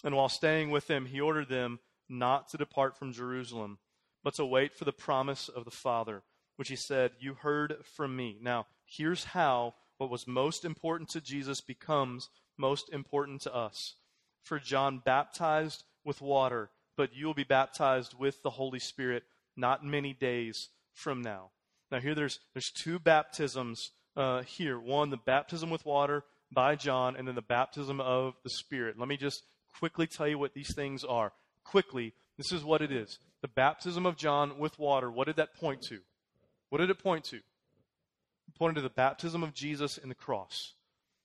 [0.04, 3.78] And while staying with them, he ordered them not to depart from Jerusalem,
[4.24, 6.22] but to wait for the promise of the Father,
[6.56, 8.38] which he said, You heard from me.
[8.40, 13.96] Now, here's how what was most important to Jesus becomes most important to us.
[14.42, 19.22] For John baptized with water, but you will be baptized with the Holy Spirit
[19.56, 21.50] not many days from now.
[21.92, 24.78] Now, here there's, there's two baptisms uh, here.
[24.78, 28.98] One, the baptism with water by John, and then the baptism of the Spirit.
[28.98, 29.44] Let me just
[29.78, 31.32] quickly tell you what these things are.
[31.62, 33.18] Quickly, this is what it is.
[33.42, 36.00] The baptism of John with water, what did that point to?
[36.70, 37.36] What did it point to?
[37.36, 40.72] It pointed to the baptism of Jesus in the cross.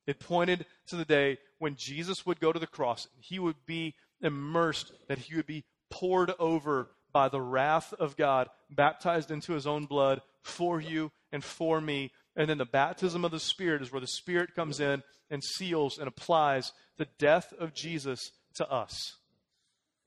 [0.05, 3.07] It pointed to the day when Jesus would go to the cross.
[3.19, 8.49] He would be immersed, that he would be poured over by the wrath of God,
[8.71, 12.11] baptized into his own blood for you and for me.
[12.35, 15.99] And then the baptism of the Spirit is where the Spirit comes in and seals
[15.99, 19.17] and applies the death of Jesus to us.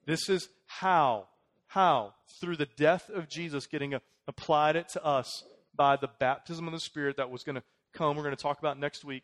[0.06, 1.28] This is how,
[1.68, 6.66] how, through the death of Jesus getting a, applied it to us by the baptism
[6.66, 9.22] of the Spirit that was going to come, we're going to talk about next week.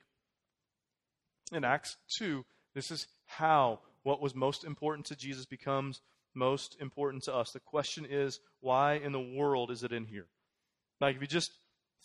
[1.52, 6.00] In Acts 2, this is how what was most important to Jesus becomes
[6.34, 7.50] most important to us.
[7.50, 10.26] The question is, why in the world is it in here?
[11.00, 11.52] Like, if you just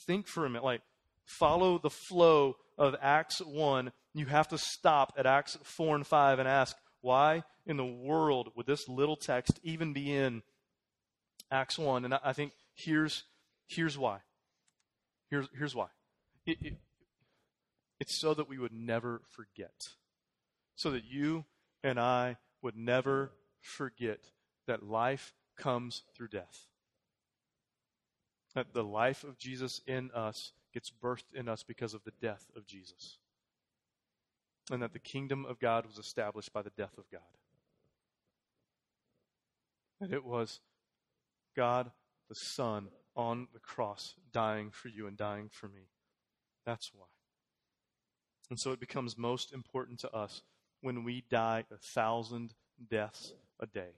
[0.05, 0.81] think for a minute, like,
[1.25, 6.39] follow the flow of Acts 1, you have to stop at Acts 4 and 5
[6.39, 10.41] and ask, why in the world would this little text even be in
[11.51, 12.05] Acts 1?
[12.05, 13.23] And I think here's,
[13.67, 14.19] here's why.
[15.29, 15.87] Here's, here's why.
[16.45, 16.73] It, it,
[17.99, 19.89] it's so that we would never forget.
[20.75, 21.45] So that you
[21.83, 24.19] and I would never forget
[24.65, 26.67] that life comes through death.
[28.55, 32.45] That the life of Jesus in us gets birthed in us because of the death
[32.55, 33.17] of Jesus.
[34.71, 37.21] And that the kingdom of God was established by the death of God.
[40.01, 40.59] And it was
[41.55, 41.91] God
[42.29, 45.89] the Son on the cross dying for you and dying for me.
[46.65, 47.07] That's why.
[48.49, 50.41] And so it becomes most important to us
[50.81, 52.53] when we die a thousand
[52.89, 53.91] deaths a day.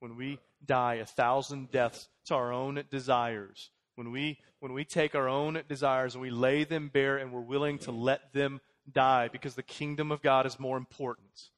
[0.00, 5.14] When we die a thousand deaths to our own desires, when we, when we take
[5.14, 9.28] our own desires and we lay them bare and we're willing to let them die
[9.28, 11.50] because the kingdom of God is more important.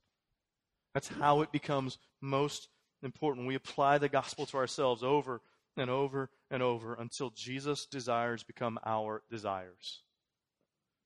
[0.94, 2.68] That's how it becomes most
[3.02, 3.46] important.
[3.46, 5.40] We apply the gospel to ourselves over
[5.76, 10.02] and over and over until Jesus' desires become our desires.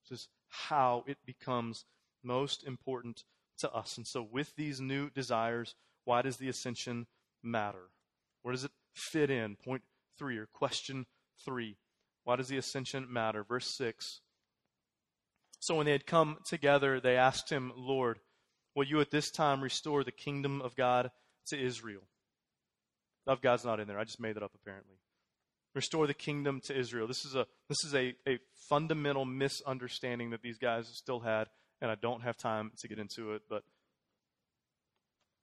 [0.09, 1.85] This is how it becomes
[2.27, 3.23] most important
[3.59, 3.97] to us.
[3.97, 7.07] And so, with these new desires, why does the ascension
[7.43, 7.91] matter?
[8.43, 9.57] Where does it fit in?
[9.57, 9.83] Point
[10.19, 11.07] three, or question
[11.45, 11.77] three.
[12.25, 13.45] Why does the ascension matter?
[13.45, 14.21] Verse 6.
[15.61, 18.19] So, when they had come together, they asked him, Lord,
[18.75, 21.11] will you at this time restore the kingdom of God
[21.49, 22.03] to Israel?
[23.27, 23.99] Of God's not in there.
[23.99, 24.97] I just made that up apparently.
[25.75, 27.07] Restore the kingdom to Israel.
[27.07, 31.49] This is a this is a, a fundamental misunderstanding that these guys still had
[31.81, 33.63] and I don't have time to get into it, but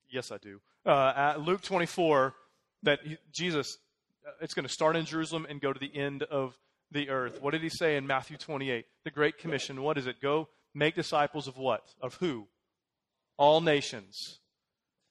[0.09, 0.59] yes, I do.
[0.85, 2.33] Uh, Luke 24,
[2.83, 2.99] that
[3.31, 3.77] Jesus,
[4.27, 6.57] uh, it's going to start in Jerusalem and go to the end of
[6.91, 7.41] the earth.
[7.41, 8.85] What did he say in Matthew 28?
[9.03, 9.81] The Great Commission.
[9.81, 10.21] What is it?
[10.21, 11.83] Go make disciples of what?
[12.01, 12.47] Of who?
[13.37, 14.39] All nations.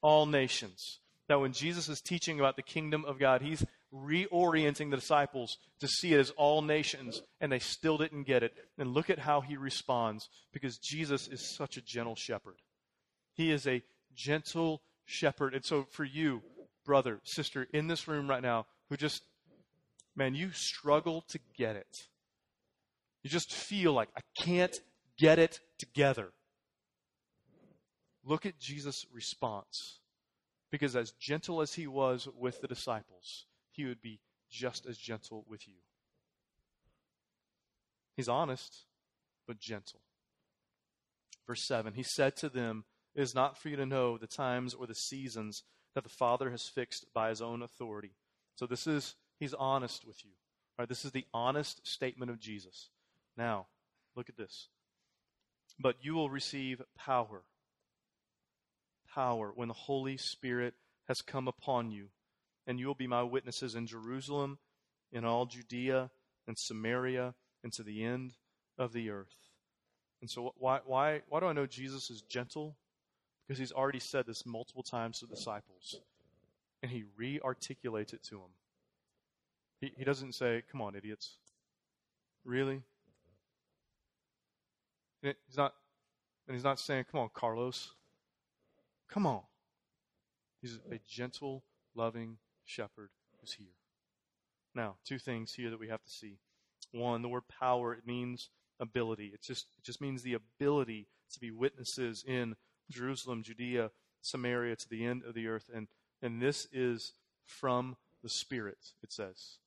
[0.01, 1.01] All nations.
[1.29, 5.89] Now, when Jesus is teaching about the kingdom of God, he's reorienting the disciples to
[5.89, 8.55] see it as all nations, and they still didn't get it.
[8.79, 12.57] And look at how he responds because Jesus is such a gentle shepherd.
[13.35, 13.83] He is a
[14.15, 15.55] gentle shepherd.
[15.55, 16.43] And so, for you,
[16.85, 19.23] brother, sister, in this room right now, who just,
[20.17, 22.09] man, you struggle to get it.
[23.23, 24.77] You just feel like, I can't
[25.19, 26.31] get it together.
[28.25, 29.99] Look at Jesus' response.
[30.71, 35.45] Because as gentle as he was with the disciples, he would be just as gentle
[35.49, 35.75] with you.
[38.17, 38.85] He's honest,
[39.47, 40.01] but gentle.
[41.47, 44.75] Verse 7 He said to them, It is not for you to know the times
[44.75, 45.63] or the seasons
[45.95, 48.13] that the Father has fixed by his own authority.
[48.57, 50.33] So this is, he's honest with you.
[50.79, 50.89] Right?
[50.89, 52.91] This is the honest statement of Jesus.
[53.37, 53.67] Now,
[54.17, 54.69] look at this.
[55.79, 57.43] But you will receive power.
[59.13, 60.75] Power when the Holy Spirit
[61.09, 62.09] has come upon you
[62.67, 64.59] and you will be my witnesses in Jerusalem,
[65.13, 66.11] in all Judea
[66.47, 68.35] and Samaria, and to the end
[68.79, 69.35] of the earth.
[70.21, 72.77] And so, why, why, why do I know Jesus is gentle?
[73.47, 76.01] Because he's already said this multiple times to the disciples,
[76.83, 78.51] and he re articulates it to them.
[79.81, 81.39] He, he doesn't say, Come on, idiots.
[82.45, 82.83] Really?
[85.23, 85.75] He's not,
[86.47, 87.93] and he's not saying, Come on, Carlos.
[89.09, 89.41] Come on.
[90.61, 91.65] He's a gentle,
[91.97, 92.39] loving
[92.73, 93.11] shepherd
[93.43, 93.77] is here.
[94.75, 96.39] Now, two things here that we have to see.
[96.93, 98.49] One, the word power, it means
[98.81, 99.31] ability.
[99.35, 102.57] It just, it just means the ability to be witnesses in
[102.91, 103.91] Jerusalem, Judea,
[104.23, 105.71] Samaria, to the end of the earth.
[105.75, 105.89] And,
[106.23, 107.13] and this is
[107.45, 109.59] from the Spirit, it says.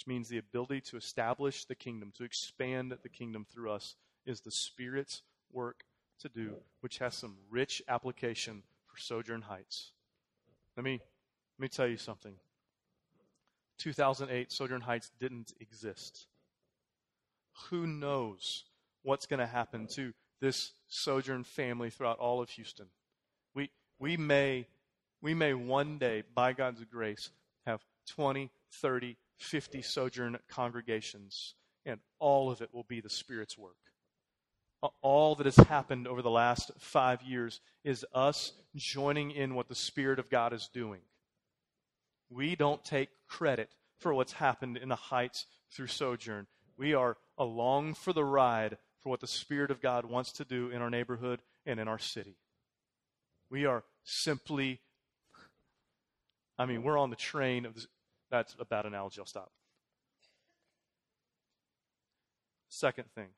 [0.00, 4.40] which means the ability to establish the kingdom, to expand the kingdom through us, is
[4.40, 5.20] the Spirit's
[5.52, 5.84] work
[6.20, 9.92] to do, which has some rich application for Sojourn Heights.
[10.74, 11.00] Let me,
[11.60, 12.32] let me tell you something.
[13.76, 16.26] 2008, Sojourn Heights didn't exist.
[17.68, 18.64] Who knows
[19.02, 22.86] what's going to happen to this Sojourn family throughout all of Houston?
[23.54, 24.68] We, we, may,
[25.20, 27.28] we may one day, by God's grace,
[27.66, 33.76] have 20, 30, 50 Sojourn congregations, and all of it will be the Spirit's work.
[35.02, 39.74] All that has happened over the last five years is us joining in what the
[39.74, 41.00] Spirit of God is doing.
[42.30, 46.46] We don't take credit for what's happened in the heights through Sojourn.
[46.76, 50.70] We are along for the ride for what the Spirit of God wants to do
[50.70, 52.36] in our neighborhood and in our city.
[53.50, 54.80] We are simply,
[56.56, 57.86] I mean, we're on the train of this.
[58.30, 59.18] That's a bad analogy.
[59.18, 59.50] I'll stop.
[62.68, 63.28] Second thing.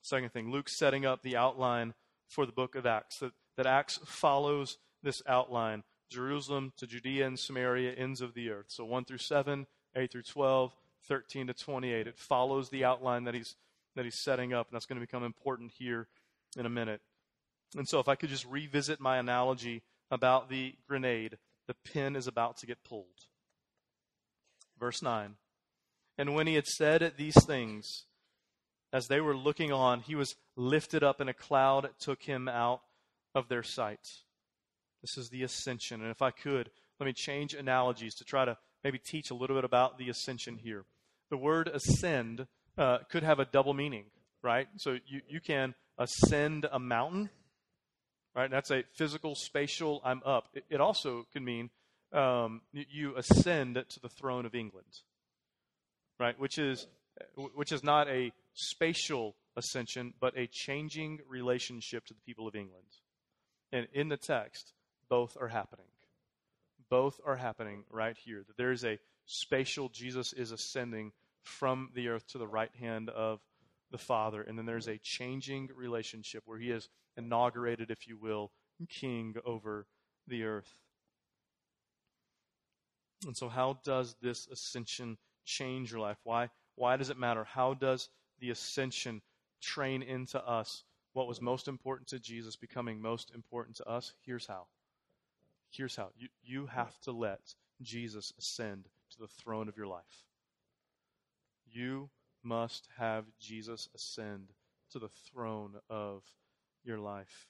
[0.00, 1.92] Second thing, Luke's setting up the outline
[2.28, 3.18] for the book of Acts.
[3.18, 8.66] That, that Acts follows this outline Jerusalem to Judea and Samaria, ends of the earth.
[8.68, 10.72] So 1 through 7, 8 through 12,
[11.06, 12.06] 13 to 28.
[12.06, 13.56] It follows the outline that he's,
[13.96, 16.08] that he's setting up, and that's going to become important here
[16.56, 17.00] in a minute.
[17.76, 21.36] And so, if I could just revisit my analogy about the grenade,
[21.66, 23.06] the pin is about to get pulled.
[24.78, 25.34] Verse 9.
[26.16, 28.04] And when he had said these things,
[28.92, 32.80] as they were looking on, he was lifted up, and a cloud took him out
[33.34, 34.06] of their sight.
[35.02, 36.02] This is the ascension.
[36.02, 39.56] And if I could, let me change analogies to try to maybe teach a little
[39.56, 40.84] bit about the ascension here.
[41.30, 42.46] The word ascend
[42.76, 44.06] uh, could have a double meaning,
[44.42, 44.68] right?
[44.76, 47.30] So you, you can ascend a mountain,
[48.34, 48.50] right?
[48.50, 50.48] That's a physical, spatial, I'm up.
[50.54, 51.70] It, it also can mean
[52.12, 55.02] um, you ascend to the throne of England,
[56.18, 56.38] right?
[56.38, 56.86] Which is,
[57.36, 62.86] which is not a spatial ascension, but a changing relationship to the people of England.
[63.72, 64.72] And in the text,
[65.08, 65.86] both are happening.
[66.90, 68.44] Both are happening right here.
[68.46, 73.10] That there is a spatial Jesus is ascending from the earth to the right hand
[73.10, 73.40] of
[73.90, 74.42] the Father.
[74.42, 78.52] And then there's a changing relationship where he is inaugurated, if you will,
[78.88, 79.86] king over
[80.26, 80.72] the earth.
[83.26, 86.18] And so, how does this ascension change your life?
[86.22, 87.44] Why, why does it matter?
[87.44, 89.22] How does the ascension
[89.60, 90.84] train into us
[91.14, 94.12] what was most important to Jesus becoming most important to us?
[94.24, 94.66] Here's how.
[95.70, 96.10] Here's how.
[96.16, 100.24] You, you have to let Jesus ascend to the throne of your life.
[101.70, 102.10] You
[102.42, 104.48] must have Jesus ascend
[104.92, 106.22] to the throne of
[106.84, 107.48] your life,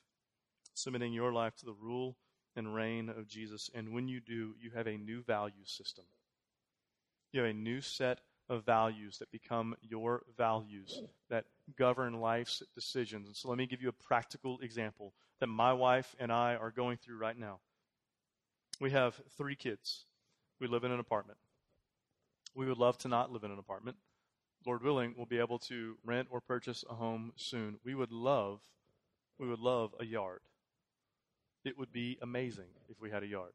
[0.75, 2.17] submitting your life to the rule
[2.57, 3.71] and reign of Jesus.
[3.75, 6.05] And when you do, you have a new value system.
[7.33, 11.45] You have a new set of values that become your values that
[11.77, 13.29] govern life's decisions.
[13.29, 16.71] And so let me give you a practical example that my wife and I are
[16.71, 17.61] going through right now.
[18.81, 20.05] We have three kids.
[20.61, 21.39] We live in an apartment.
[22.55, 23.97] We would love to not live in an apartment.
[24.67, 27.79] Lord willing, we'll be able to rent or purchase a home soon.
[27.85, 28.61] We would love,
[29.39, 30.41] we would love a yard.
[31.65, 33.53] It would be amazing if we had a yard.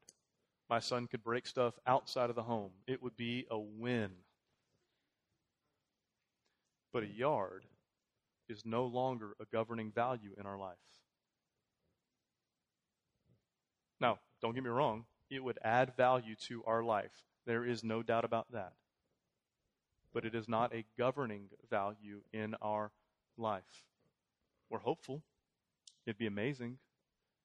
[0.68, 2.70] My son could break stuff outside of the home.
[2.86, 4.10] It would be a win.
[6.92, 7.64] But a yard
[8.48, 10.76] is no longer a governing value in our life.
[14.00, 17.24] Now, don't get me wrong, it would add value to our life.
[17.46, 18.72] There is no doubt about that.
[20.12, 22.92] But it is not a governing value in our
[23.36, 23.62] life.
[24.70, 25.22] We're hopeful.
[26.06, 26.78] It'd be amazing.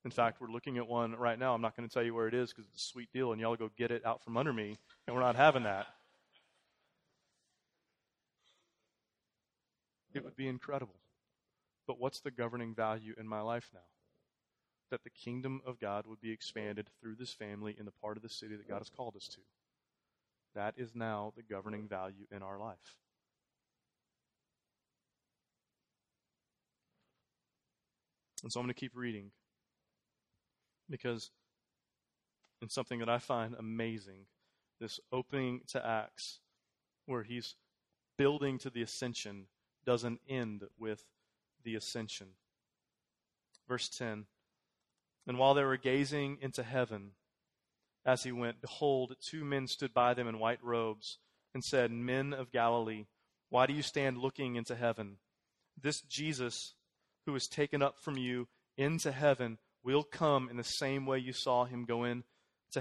[0.06, 1.54] In fact, we're looking at one right now.
[1.54, 3.42] I'm not going to tell you where it is because it's a sweet deal, and
[3.42, 4.78] y'all go get it out from under me,
[5.08, 5.88] and we're not having that.
[10.14, 10.96] It would be incredible.
[11.86, 13.80] But what's the governing value in my life now?
[14.92, 18.24] That the kingdom of God would be expanded through this family in the part of
[18.24, 19.40] the city that God has called us to.
[20.56, 22.98] That is now the governing value in our life.
[28.44, 29.32] And so I'm going to keep reading
[30.90, 31.32] because
[32.62, 34.26] in something that I find amazing,
[34.80, 36.40] this opening to Acts,
[37.06, 37.56] where he's
[38.18, 39.46] building to the ascension,
[39.86, 41.04] doesn't end with
[41.64, 42.28] the ascension.
[43.68, 44.26] Verse 10
[45.28, 47.12] and while they were gazing into heaven
[48.06, 51.18] as he went, behold, two men stood by them in white robes
[51.54, 53.06] and said, Men of Galilee,
[53.50, 55.18] why do you stand looking into heaven?
[55.82, 56.74] This Jesus,
[57.26, 58.48] who was taken up from you
[58.78, 62.24] into heaven, will come in the same way you saw him go into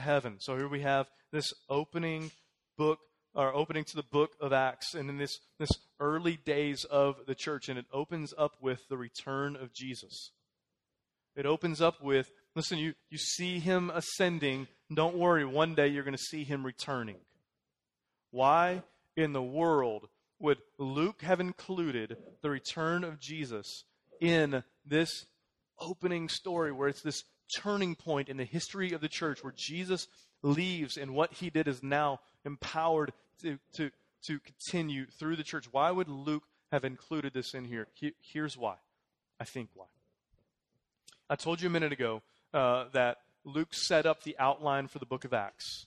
[0.00, 0.36] heaven.
[0.40, 2.30] So here we have this opening
[2.76, 2.98] book
[3.34, 5.70] or opening to the book of Acts and in this, this
[6.00, 7.68] early days of the church.
[7.68, 10.32] And it opens up with the return of Jesus.
[11.38, 14.66] It opens up with, listen, you, you see him ascending.
[14.92, 17.14] Don't worry, one day you're going to see him returning.
[18.32, 18.82] Why
[19.16, 20.08] in the world
[20.40, 23.84] would Luke have included the return of Jesus
[24.20, 25.26] in this
[25.78, 27.22] opening story where it's this
[27.56, 30.08] turning point in the history of the church where Jesus
[30.42, 33.12] leaves and what he did is now empowered
[33.42, 33.90] to, to,
[34.26, 35.66] to continue through the church.
[35.70, 37.86] Why would Luke have included this in here?
[37.94, 38.74] He, here's why.
[39.38, 39.86] I think why.
[41.30, 42.22] I told you a minute ago
[42.54, 45.86] uh, that Luke set up the outline for the book of Acts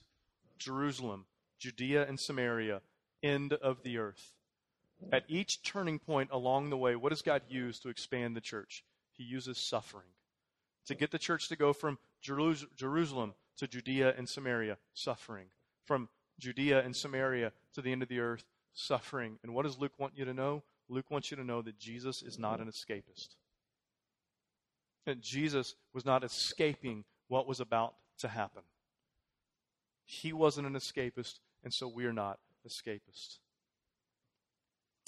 [0.58, 1.24] Jerusalem,
[1.58, 2.80] Judea, and Samaria,
[3.22, 4.32] end of the earth.
[5.10, 8.84] At each turning point along the way, what does God use to expand the church?
[9.10, 10.06] He uses suffering.
[10.86, 15.46] To get the church to go from Jerusalem to Judea and Samaria, suffering.
[15.84, 19.38] From Judea and Samaria to the end of the earth, suffering.
[19.42, 20.62] And what does Luke want you to know?
[20.88, 23.34] Luke wants you to know that Jesus is not an escapist.
[25.06, 28.62] That Jesus was not escaping what was about to happen.
[30.04, 32.38] He wasn't an escapist, and so we're not
[32.68, 33.38] escapists.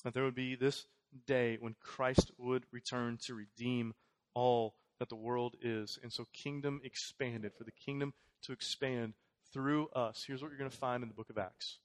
[0.02, 0.86] That there would be this
[1.26, 3.94] day when Christ would return to redeem
[4.34, 5.98] all that the world is.
[6.02, 7.52] And so, kingdom expanded.
[7.56, 9.14] For the kingdom to expand
[9.52, 11.78] through us, here's what you're going to find in the book of Acts.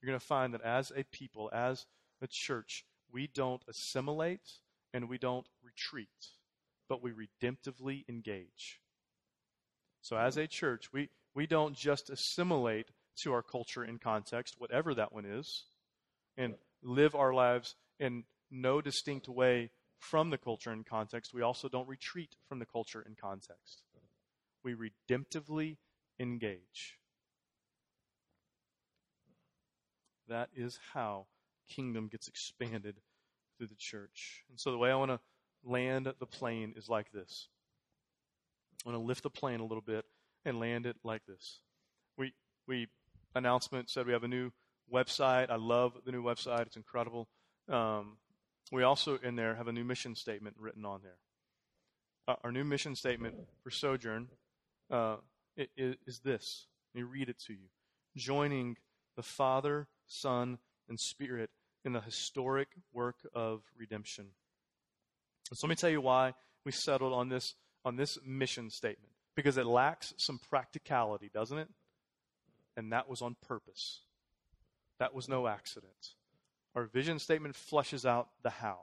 [0.00, 1.86] You're going to find that as a people, as
[2.20, 4.58] a church, we don't assimilate
[4.92, 6.08] and we don't retreat,
[6.88, 8.80] but we redemptively engage.
[10.02, 12.88] So, as a church, we, we don't just assimilate
[13.22, 15.64] to our culture and context, whatever that one is,
[16.36, 21.32] and live our lives in no distinct way from the culture and context.
[21.32, 23.82] We also don't retreat from the culture and context.
[24.64, 25.76] We redemptively
[26.18, 26.98] engage.
[30.28, 31.26] That is how
[31.68, 32.96] kingdom gets expanded
[33.56, 34.44] through the church.
[34.48, 35.20] And so the way I want to
[35.64, 37.48] land the plane is like this.
[38.84, 40.04] I'm going to lift the plane a little bit
[40.44, 41.60] and land it like this.
[42.18, 42.32] We
[42.66, 42.88] we
[43.34, 44.50] announcement said we have a new
[44.92, 45.50] website.
[45.50, 46.62] I love the new website.
[46.62, 47.28] It's incredible.
[47.68, 48.16] Um,
[48.70, 51.18] we also in there have a new mission statement written on there.
[52.26, 54.28] Uh, our new mission statement for Sojourn
[54.90, 55.16] uh,
[55.56, 56.66] is this.
[56.94, 57.68] Let me read it to you.
[58.16, 58.76] Joining
[59.16, 60.58] the Father, Son,
[60.88, 61.50] and Spirit
[61.84, 64.28] in the historic work of redemption.
[65.54, 66.34] So let me tell you why
[66.64, 71.68] we settled on this on this mission statement because it lacks some practicality, doesn't it?
[72.76, 74.00] And that was on purpose.
[74.98, 76.14] That was no accident.
[76.74, 78.78] Our vision statement fleshes out the how.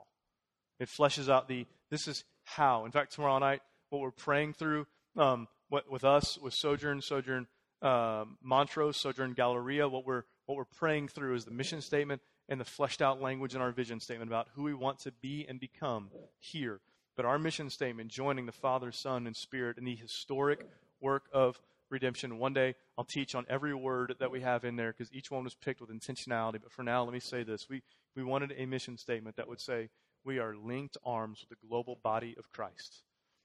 [0.78, 2.84] It fleshes out the this is how.
[2.84, 7.46] In fact, tomorrow night, what we're praying through um, what, with us, with Sojourn, Sojourn
[7.82, 12.60] uh, Montrose, Sojourn Galleria, what we're what we're praying through is the mission statement and
[12.60, 15.60] the fleshed out language in our vision statement about who we want to be and
[15.60, 16.80] become here.
[17.16, 20.66] But our mission statement, joining the Father, Son, and Spirit in the historic
[21.00, 22.38] work of redemption.
[22.38, 25.44] One day I'll teach on every word that we have in there because each one
[25.44, 26.60] was picked with intentionality.
[26.60, 27.68] But for now, let me say this.
[27.68, 27.82] We,
[28.16, 29.88] we wanted a mission statement that would say,
[30.24, 33.02] we are linked arms with the global body of Christ.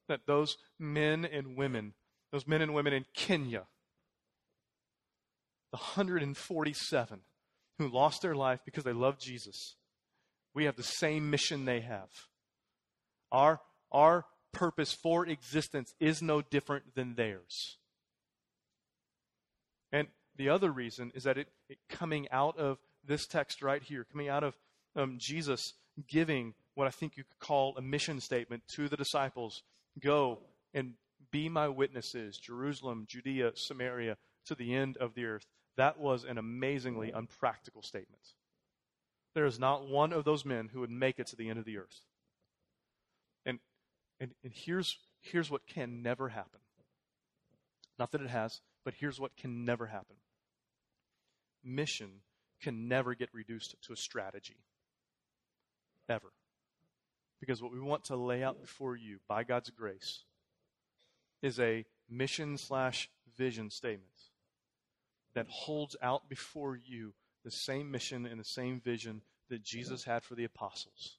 [0.07, 1.93] That those men and women,
[2.31, 3.63] those men and women in Kenya,
[5.71, 7.21] the 147
[7.77, 9.75] who lost their life because they loved Jesus,
[10.53, 12.09] we have the same mission they have.
[13.31, 13.59] Our,
[13.91, 17.77] our purpose for existence is no different than theirs.
[19.91, 20.07] And
[20.37, 24.29] the other reason is that it, it coming out of this text right here, coming
[24.29, 24.55] out of
[24.95, 25.73] um, Jesus
[26.07, 29.63] giving what I think you could call a mission statement to the disciples
[29.99, 30.39] go
[30.73, 30.93] and
[31.31, 35.45] be my witnesses, Jerusalem, Judea, Samaria, to the end of the earth.
[35.77, 38.21] That was an amazingly unpractical statement.
[39.33, 41.65] There is not one of those men who would make it to the end of
[41.65, 42.01] the earth.
[43.45, 43.59] And,
[44.19, 46.61] and, and here's, here's what can never happen.
[47.99, 50.15] Not that it has, but here's what can never happen
[51.65, 52.21] mission
[52.61, 54.57] can never get reduced to a strategy.
[56.07, 56.31] Ever.
[57.39, 60.23] Because what we want to lay out before you by God's grace
[61.41, 64.11] is a mission slash vision statement
[65.35, 67.13] that holds out before you
[67.43, 71.17] the same mission and the same vision that Jesus had for the apostles.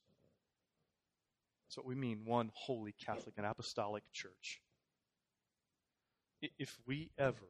[1.66, 4.60] That's what we mean one holy Catholic and apostolic church.
[6.58, 7.48] If we ever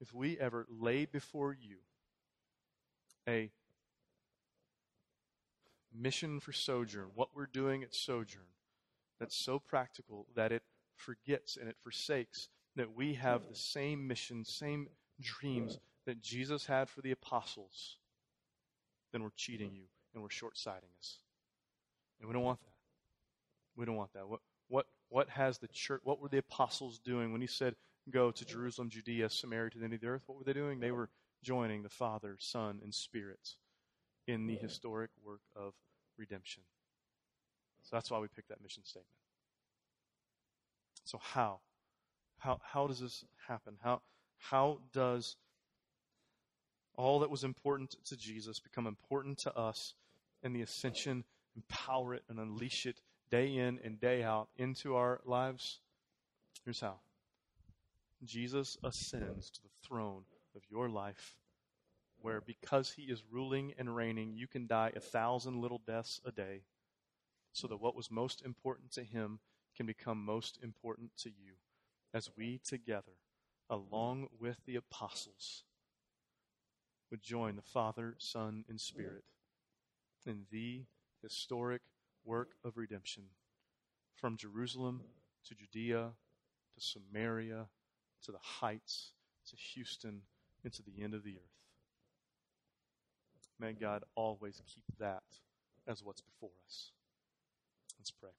[0.00, 1.76] if we ever lay before you
[3.28, 3.50] a
[5.94, 8.50] mission for Sojourn, what we're doing at Sojourn,
[9.20, 10.62] that's so practical that it
[10.96, 14.88] forgets and it forsakes that we have the same mission, same
[15.20, 17.96] dreams that Jesus had for the apostles,
[19.12, 19.76] then we're cheating mm-hmm.
[19.76, 19.84] you
[20.14, 21.18] and we're short sighting us.
[22.20, 22.68] And we don't want that.
[23.76, 24.28] We don't want that.
[24.28, 27.74] What, what, what has the church, what were the apostles doing when he said,
[28.10, 30.22] go to Jerusalem, Judea, Samaria, to the end of the earth?
[30.26, 30.80] What were they doing?
[30.80, 31.08] They were
[31.42, 33.56] joining the Father, Son, and Spirit
[34.26, 34.64] in the mm-hmm.
[34.64, 35.72] historic work of
[36.16, 36.62] redemption.
[37.82, 39.08] So that's why we picked that mission statement.
[41.04, 41.60] So how?
[42.38, 43.74] How, how does this happen?
[43.82, 44.02] How,
[44.38, 45.36] how does
[46.96, 49.94] all that was important to Jesus become important to us
[50.42, 51.24] and the ascension
[51.56, 55.80] empower it and unleash it day in and day out into our lives?
[56.64, 57.00] Here's how
[58.24, 60.24] Jesus ascends to the throne
[60.54, 61.36] of your life,
[62.20, 66.30] where because he is ruling and reigning, you can die a thousand little deaths a
[66.30, 66.62] day,
[67.52, 69.40] so that what was most important to him
[69.76, 71.54] can become most important to you
[72.14, 73.16] as we together,
[73.68, 75.64] along with the apostles,
[77.12, 79.22] would join the Father, Son, and Spirit
[80.26, 80.82] in the
[81.22, 81.82] historic
[82.24, 83.24] work of redemption
[84.16, 85.02] from Jerusalem
[85.46, 86.12] to Judea
[86.74, 87.66] to Samaria
[88.24, 89.12] to the heights
[89.50, 90.22] to Houston
[90.64, 91.58] and to the end of the earth.
[93.60, 95.22] May God always keep that
[95.86, 96.92] as what's before us.
[97.98, 98.30] Let's pray.